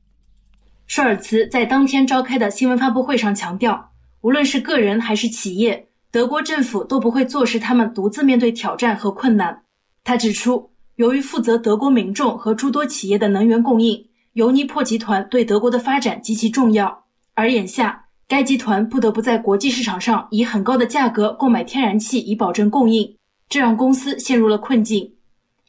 [0.86, 5.88] 舒尔茨在当天召开的新闻发布会上强调，无论是个人还是企业。
[6.14, 9.64] 德国政府都不会坐视他们独自面对挑战和困难。
[10.04, 14.00] 他指出，由于负责德国民众和诸多企业的能源供应，
[14.34, 17.06] 尤尼珀集团对德国的发展极其重要。
[17.34, 23.16] 而眼下，该集团不得不在国际市场上以很高的价格购买天然气以保证供应，
[23.48, 25.14] 这让公司陷入了困境。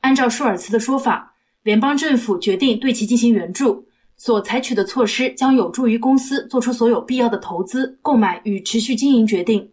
[0.02, 1.34] 按照舒尔茨的说法，
[1.64, 3.84] 联邦政府决定对其进行援助，
[4.16, 9.68] 所采取的措施将有助于公司做出所有必要的投资、购买与持续经营决定。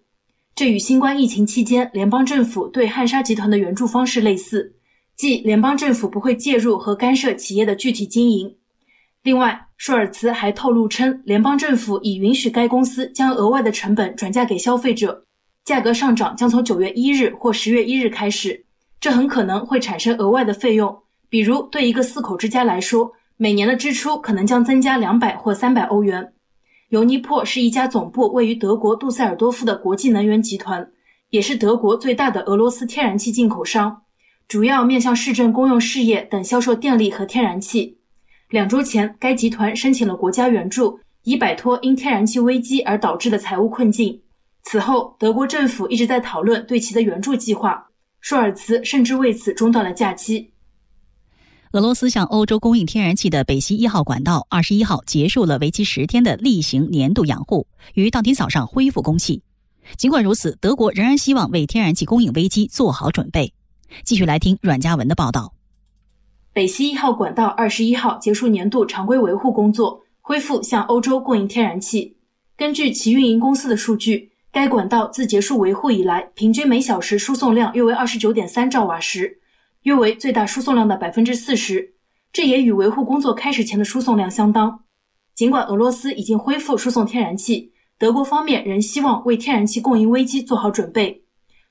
[0.55, 4.75] 这与新冠疫情期间联邦政府对汉莎集团的援助方式类似，
[5.17, 8.55] 即联邦政府不会介入和干涉企业的具体经营。
[9.23, 15.25] 另外，舒尔茨还透露称，联邦政府已允许该公司将额外的成本转嫁给消费者，
[15.65, 18.63] 价格上涨将从九月一日或十月一日开始。
[19.01, 20.95] 这很可能会产生额外的费用，
[21.31, 26.33] 比如对一个四口之家来说，每年的支出可能将增加两百或三百欧元。
[26.93, 30.87] 尤尼珀是一家总部位于德国杜塞尔多夫的国际能源集团，
[31.31, 34.03] 也是德国最大的俄罗斯天然气进口商，
[34.47, 37.97] 主要面向市政公用事业等销售电力和天然气。
[38.51, 44.21] 两周前，该集团申请了国家援助，以摆脱因天然气危机而导致的财务困境。
[44.65, 47.83] 此后，德国政府一直在讨论对其的援助计划。
[48.21, 50.52] 舒尔茨甚至为此中断了假期。
[51.73, 59.43] 俄罗斯向欧洲供应天然气的北溪一号管道，二十一号结束了为期十天的例行年度养护，于当天早上恢复供气。
[59.97, 63.55] 尽管如此，德国仍然希望为天然气供应危机做好准备。
[64.05, 65.55] 继续来听阮嘉文的报道。
[66.53, 72.19] 北溪一号管道二十一号结束年度常规维护工作，恢复向欧洲供应天然气。
[72.55, 79.39] 根据其运营公司的数据，该管道自结束维护以来，平均每小时输送量约为二十九点三兆瓦时，
[79.83, 81.95] 约为最大输送量的百分之四十。
[82.33, 84.85] 这也与维护工作开始前的输送量相当。
[85.35, 91.23] 尽管俄罗斯已经恢复输送天然气，德国方面仍希望为天然气供应危机做好准备。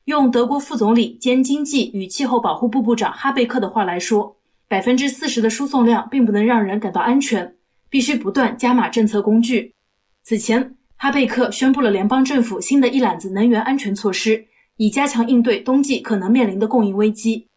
[0.05, 4.37] 用德国副总理兼经济与气候保护部部长哈贝克的话来说。
[4.67, 7.55] 百分之四十的输送量并不能让人感到安全，
[7.89, 9.75] 必须不断加码政策工具。
[10.23, 14.45] 此前，哈贝克宣布了联邦政府新的一揽子能源安全措施，
[14.77, 17.49] 以加强应对冬季可能面临的供应危机。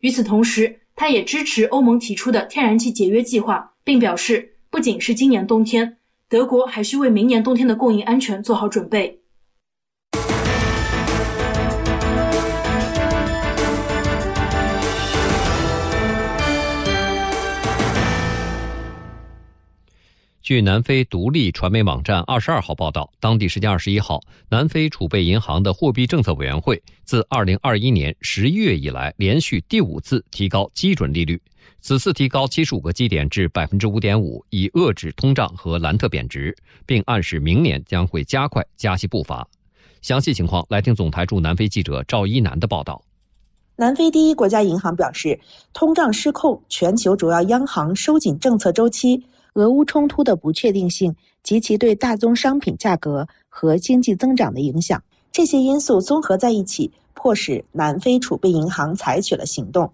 [0.00, 5.96] 与此同时，他也支持欧盟提出的天然气节约计划，并表示，不仅是今年冬天，
[6.28, 9.20] 德国还需为明年冬天的供应安全做好准备。
[20.48, 24.18] 据南非独立传媒网站二十二号报道，当地时间二十一号，
[24.48, 31.38] 南非储备银行的货币政策委员会自二零二一年十一月以来，连续第五次提高基准利率，
[31.82, 39.46] 此次提高七十五个基点至百分之五点五，以遏制通胀和兰特贬值，并暗示明年将会加快加息步伐。
[40.00, 43.02] 详细情况，来听总台驻南非记者赵一楠的报道。
[43.76, 45.38] 南非第一国家银行表示，
[45.74, 49.22] 通胀失控，全球主要央行收紧政策周期。
[49.58, 55.02] 俄乌冲突的不确定性及其对大宗商品价格和经济增长的影响，
[55.32, 59.90] 这些因素综合在一起，迫使南非储备银行采取了行动。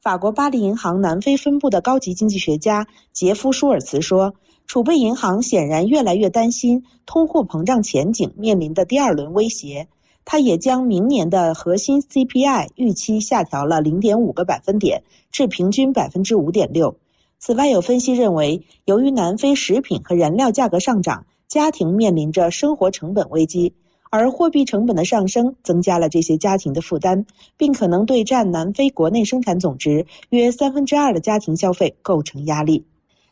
[0.00, 4.32] 法国巴黎银行南非分部的高级经济学家杰夫·舒尔茨说
[4.68, 9.88] ：“储备银行显然越来越担心通货膨胀前景面临的第二轮威胁。”
[10.24, 15.02] 他也将明年的核心 CPI 预期下调了0.5个百分点，
[15.32, 16.94] 至平均5.6%。
[17.40, 23.72] 此外，有分析认为，由于南非食品和燃料价格上涨，家庭面临着生活成本危机，
[24.10, 27.24] 而货币成本的上升增加了这些家庭的负担，
[27.56, 32.84] 并可能对占南非国内生产总值约三分之二的家庭消费构成压力。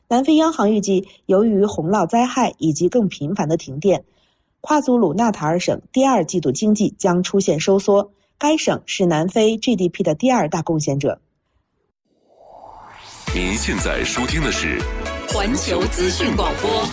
[0.08, 4.04] 南非央行预计，由于洪涝灾害以及更频繁的停电，
[4.60, 8.12] 夸祖鲁纳塔尔省第二季度经济将出现收缩。
[8.38, 11.20] 该省是南非 GDP 的第二大贡献者。
[13.36, 14.80] 您现在收听的是
[15.28, 16.88] 环球资讯广播。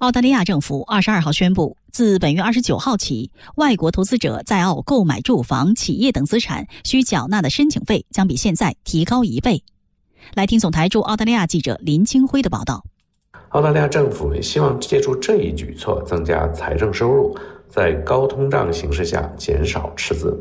[0.00, 9.64] 澳大利亚政府二十二号宣布，自本月二十九号起，外国投资者在澳购买住房、企业等资产需缴纳的申请费将比现在提高一倍。
[10.34, 12.84] 来听总台驻澳大利亚记者林清辉的报道。
[13.48, 17.34] 澳大利亚政府希望借助这一举措增加财政收入，
[17.66, 20.38] 在高通胀形势下减少赤字。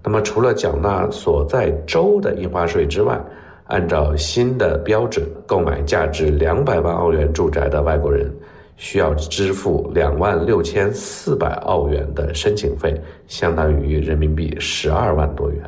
[0.00, 3.20] 那么，除了缴纳所在州的印花税之外，
[3.68, 8.32] 按照新的标准，购买价值两百万澳元住宅的外国人
[8.76, 12.94] 需要支付两万六千四百澳元的申请费，
[13.26, 15.60] 相当于人民币十二万多元。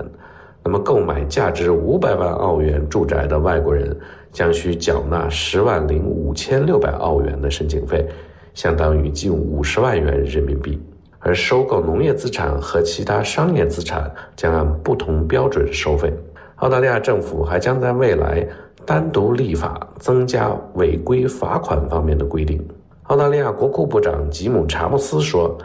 [0.63, 3.97] 那么，购买价值五百万澳元住宅的外国人
[4.31, 8.07] 将需缴纳十万零五千六百澳元的申请费，
[8.55, 10.81] 相当于近五十万元人民币。
[11.21, 16.13] 而收购农业资产和其他商业资产将按不同标准收费。
[16.59, 18.47] 澳大利亚政府还将在未来
[18.85, 22.61] 单独立法增加违规罚款方面的规定。
[23.05, 25.57] 澳大利亚国库部长吉姆·查莫斯说：“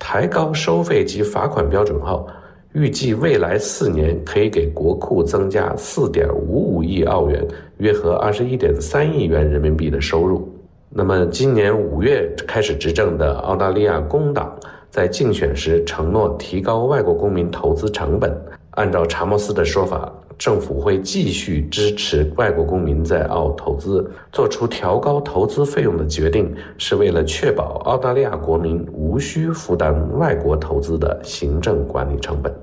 [0.00, 2.26] 抬高收费及罚款标准后，
[2.72, 7.46] 预计未来四年可以给国库增加4.55亿澳元，
[7.76, 10.48] 约合21.3亿元人民币的收入。”
[10.88, 14.56] 那么，今年五月开始执政的澳大利亚工党
[14.90, 18.34] 在竞选时承诺提高外国公民投资成本。
[18.70, 20.10] 按照查莫斯的说法。
[20.38, 24.08] 政府会继续支持外国公民在澳投资。
[24.30, 32.54] 做出调高投资费用的决定，是为了确保澳大利亚国民无需负担外国投资的行政管理成本。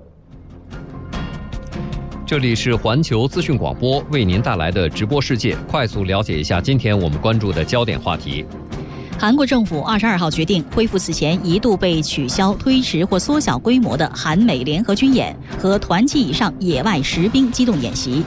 [2.25, 8.43] 这里是环球资讯广播为您带来的直播世界，快速了解一下今天我们关注的焦点话题。
[9.17, 18.23] 韩国政府二十二号决定恢复此前一度被取消、推迟或缩小规模的韩美联合军演和团级以上野外实兵机动演习。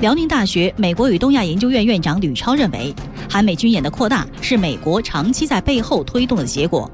[0.00, 2.94] 辽宁大学美国与东亚研究院院长吕超认为，
[3.30, 6.88] 韩美军演的扩大是美国长期在背后推动的结果。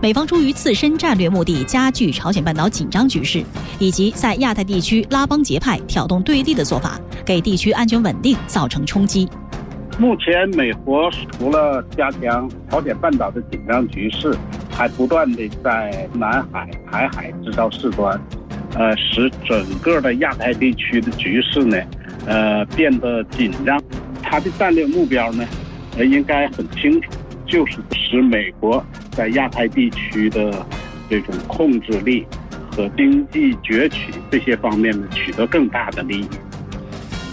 [0.00, 3.44] 美方出于自身战略目的，加剧朝鲜半岛紧张局势，
[3.80, 9.28] 以及在亚太地区拉帮结派、挑动对立的做法，给地区安全稳定造成冲击。
[9.98, 14.32] 目前，美国除了加强朝鲜半岛的紧张局势，
[14.70, 18.18] 还不断的在南海、台海制造事端，
[18.74, 21.76] 呃，使整个的亚太地区的局势呢，
[22.26, 23.76] 呃，变得紧张。
[24.22, 25.44] 他的战略目标呢，
[25.96, 27.10] 呃，应该很清楚，
[27.44, 30.64] 就是使美国在亚太地区的
[31.10, 32.24] 这种控制力
[32.70, 36.28] 和经济攫取这些方面呢，取得更大的利益。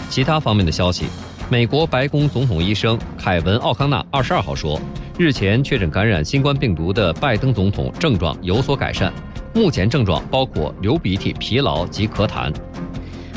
[0.08, 1.06] 其他方面的消息。
[1.48, 4.80] 美国白宫总统医生凯文·奥康纳二十二号说，
[5.16, 9.12] 日前确诊感染新冠病毒的拜登总统症状有所改善，
[9.54, 12.52] 目前症状包括流鼻涕、疲劳及咳痰。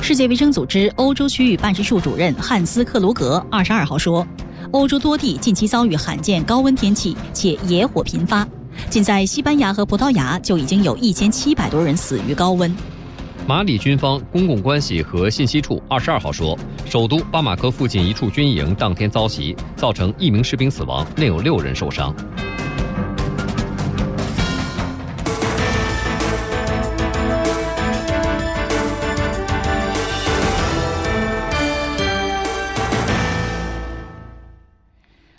[0.01, 4.25] 世界卫生组织欧洲区域办事处主任汉斯·克鲁格二十二号说，
[4.71, 8.47] 欧洲多地近期遭遇罕见高温天气，且野火频发，
[8.89, 12.75] 仅在西班牙和葡萄牙就已经有一千七百多人死于高温。
[13.49, 16.55] 马里军方公共关系和信息处二十二号说，
[16.85, 22.15] 首都巴马科附近一处军营当天遭袭，造成一名士兵死亡，另有六人受伤。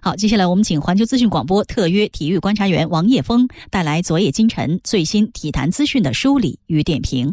[0.01, 7.33] 好，接下来我们请环球资讯广播特约体育观察员王叶峰带来昨夜今晨最新体坛资讯的梳理与点评。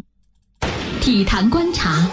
[1.00, 2.06] 体坛观察，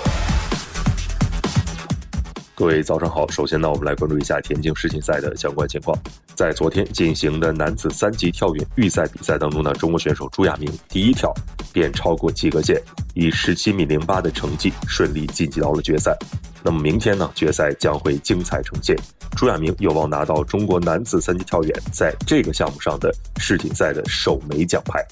[2.53, 3.29] 各位早上好。
[3.29, 5.97] 首先呢，我们来关注一下田径世锦赛的相关情况。
[6.35, 11.33] 在昨天进行的男子三级跳远预赛比赛当中呢，中国选手朱亚明第一跳
[11.73, 12.79] 便超过及格线，
[13.15, 16.15] 以十七米零八的成绩顺利晋级到了决赛。
[16.63, 18.95] 那么明天呢，决赛将会精彩呈现，
[19.35, 25.03] 朱亚明有望拿到中国男子三级跳远在这个项目上的世锦赛的首枚奖牌。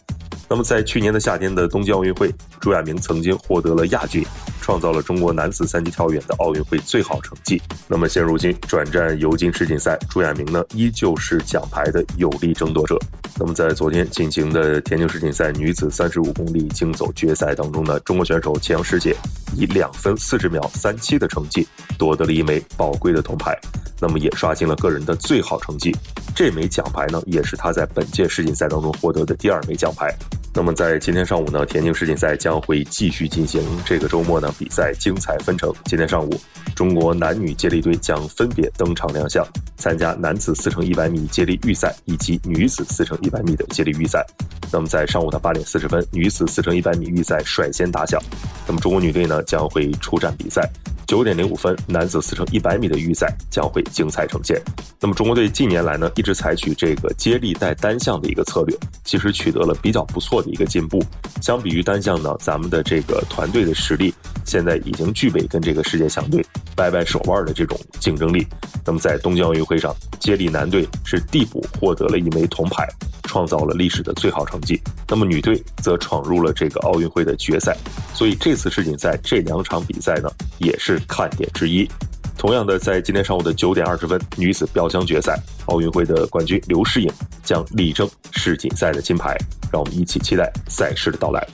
[0.53, 4.23] 那么，在去年的夏天的东京奥运会，朱亚明曾经获得了亚军，
[4.61, 7.59] 创造了中国男子三级跳远的奥运会最好成绩。
[7.87, 12.99] 那么，现如今转战尤金世锦赛，朱亚明呢依旧是奖牌的有力争夺者。
[13.35, 19.15] 那么，在昨天进行的田径世锦赛女子三十五公里竞走决赛当中呢，中国选手钱阳师姐
[19.57, 21.67] 以两分四十秒三七的成绩
[21.97, 23.59] 夺得了一枚宝贵的铜牌，
[23.99, 25.91] 那么也刷新了个人的最好成绩。
[26.35, 30.15] 这枚奖牌呢，也是她在本届世锦赛当中获得的第二枚奖牌。
[30.55, 33.59] 那么在今天上午呢，田径世锦赛将会继续进行。
[33.83, 35.73] 这个周末呢，比赛精彩纷呈。
[35.85, 36.39] 今天上午，
[36.75, 39.43] 中国男女接力队将分别登场亮相，
[39.77, 44.23] 参加男子四乘一百米接力预赛以及女子四乘一百米的接力预赛。
[44.71, 48.21] 那么在上午的八点四十分，女子四乘一百米预赛率先打响。
[48.67, 50.69] 那么中国女队呢，将会出战比赛。
[51.05, 54.59] 九点零五分，男子四乘一百米的预赛将会精彩呈现。
[55.01, 61.03] 那么，中国队近年来呢，一直采取这个接力带单项的一个策略，其实取得了比较不错一个进步。
[61.41, 64.13] 相比于单项呢，咱们的这个团队的实力
[64.45, 66.45] 现在已经具备跟这个世界强队
[66.75, 68.47] 掰掰手腕的这种竞争力。
[68.85, 72.87] 那么，在东京奥运会上，接力男队是递补获得了一枚铜牌，
[73.23, 74.81] 创造了历史的最好成绩。
[75.07, 77.77] 那么，女队则闯入了这个奥运会的决赛。
[78.13, 80.99] 所以，这次世锦赛这两场比赛呢，也是。
[81.05, 81.87] 看点之一。
[82.43, 87.09] 同样的，在今天上午的九点二十分，女子标枪决赛，奥运会的冠军刘诗颖
[87.41, 89.37] 将力争世锦赛的金牌。
[89.71, 91.47] 让我们一起期待赛事的到来。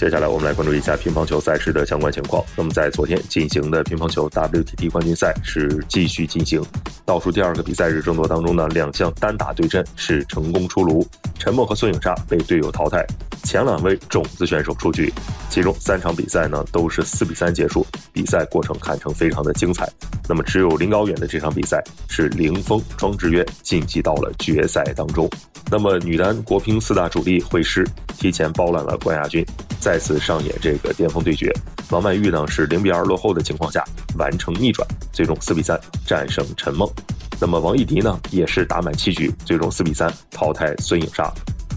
[0.00, 2.42] 接下来，我们来关注一下乒乓球赛事的相关情况。
[2.56, 6.58] 那么，在昨天进行的乒乓球 WTT 冠军赛是继续进行，
[7.04, 11.06] 倒数第二个比赛日争夺当中呢，两项单打对阵是成功出炉，
[11.38, 13.06] 陈梦和孙颖莎被队友淘汰。
[13.44, 15.12] 前两位种子选手出局，
[15.50, 19.86] 其中三场比赛呢都是四比三结束，比赛过程堪称非常的精彩。
[20.26, 25.28] 那么只有林高远的这场比赛是零封庄智渊晋级到了决赛当中。
[25.70, 27.86] 那么女单国乒四大主力会师，
[28.16, 29.44] 提前包揽了冠亚军，
[29.80, 31.50] 再次上演这个巅峰对决。
[31.90, 33.82] 王曼玉呢是零比二落后的情况下
[34.18, 36.88] 完成逆转，最终四比三战胜陈梦。
[37.40, 41.32] 那么王艺迪呢也是打满七局，最终四比三淘汰孙颖莎。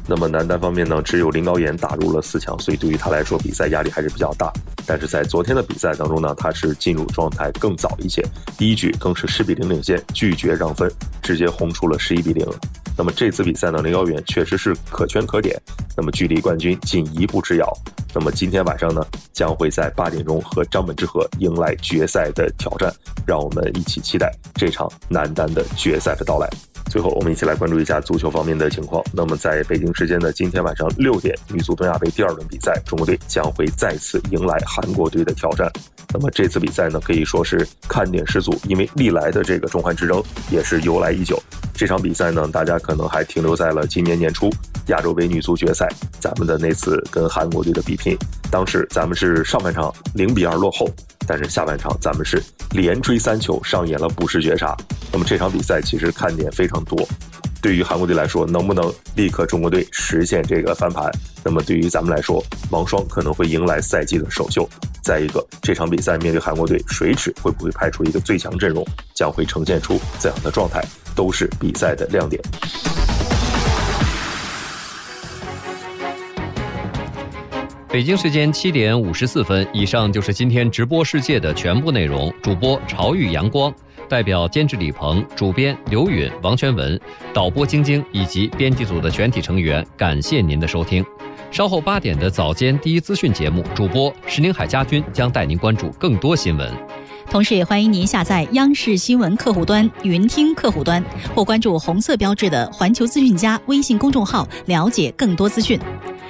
[0.05, 4.51] 那么男单方面呢，只有林高远打入了四强，所以对于他来说，比赛压力还是比较大。
[4.85, 8.21] 但是在昨天的比赛当中呢，他是进入状态更早一些，
[8.57, 12.45] 第一局更是十比零领先，拒绝让分，直接轰出了十一比零。
[12.97, 15.57] 那么这次比赛呢，林高远确实是可圈可点，
[15.95, 17.65] 那么距离冠军仅一步之遥。
[18.13, 22.93] 那么今天晚上呢，将会在八点钟和张本智和迎来决赛的挑战，
[23.25, 26.47] 让我们一起期待这场男单的决赛的到来。
[26.93, 29.03] 最后，我们一起来关注一下足球方面的情况。
[29.11, 35.67] 那么，在北京时间的今天晚上六点，女足东亚杯第二轮比赛，中国队将会再次迎来韩国队的挑战。
[36.13, 40.21] 那么这次比赛呢，可以说是看点十足，因为历来的这个中韩之争
[40.51, 41.41] 也是由来已久。
[41.73, 44.47] 这场比赛呢，大家可能还停留在了今年年初
[44.89, 45.89] 亚洲杯女足决赛，
[46.19, 48.15] 咱们的那次跟韩国队的比拼。
[48.51, 50.87] 当时咱们是上半场零比二落后，
[51.27, 52.41] 但是下半场咱们是
[52.71, 54.75] 连追三球，上演了补时绝杀。
[55.11, 57.07] 那么这场比赛其实看点非常多。
[57.61, 61.09] 对于韩国队来说，能不能立刻中国队实现这个翻盘？
[61.45, 64.67] 那么对于咱们来说，王霜可能会迎来赛季的首秀。
[65.01, 70.83] 再一个，这场比赛面对韩国队，水尺会不会派出一个最强阵容，将会呈现出怎样的状态，
[71.15, 72.41] 都是比赛的亮点。
[77.93, 82.33] 北京时间七点五十四分，以上就是今天直播世界的全部内容。
[82.41, 83.71] 主播朝玉阳光，
[84.09, 86.99] 代表监制李鹏，主编刘允、王全文，
[87.35, 91.05] 导播晶晶以及编辑组的全体成员，感谢您的收听。
[91.51, 96.73] 稍后八点的早间第一资讯节目，主播石宁海家军将带您关注更多新闻。
[97.29, 105.79] 同时，也欢迎您下载央视新闻客户端、云听客户端，或关注红色标志的“环球资讯家”微信公众号，了解更多资讯。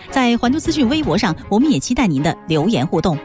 [0.09, 3.17] 在环球资讯微博上，我们也期待您的留言互动。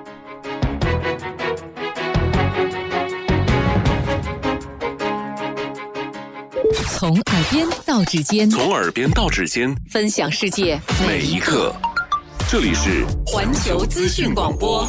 [6.89, 11.73] 从耳边到指尖，从耳边到指尖，分享世界每一刻。
[12.51, 14.85] 这里是环球资讯广播。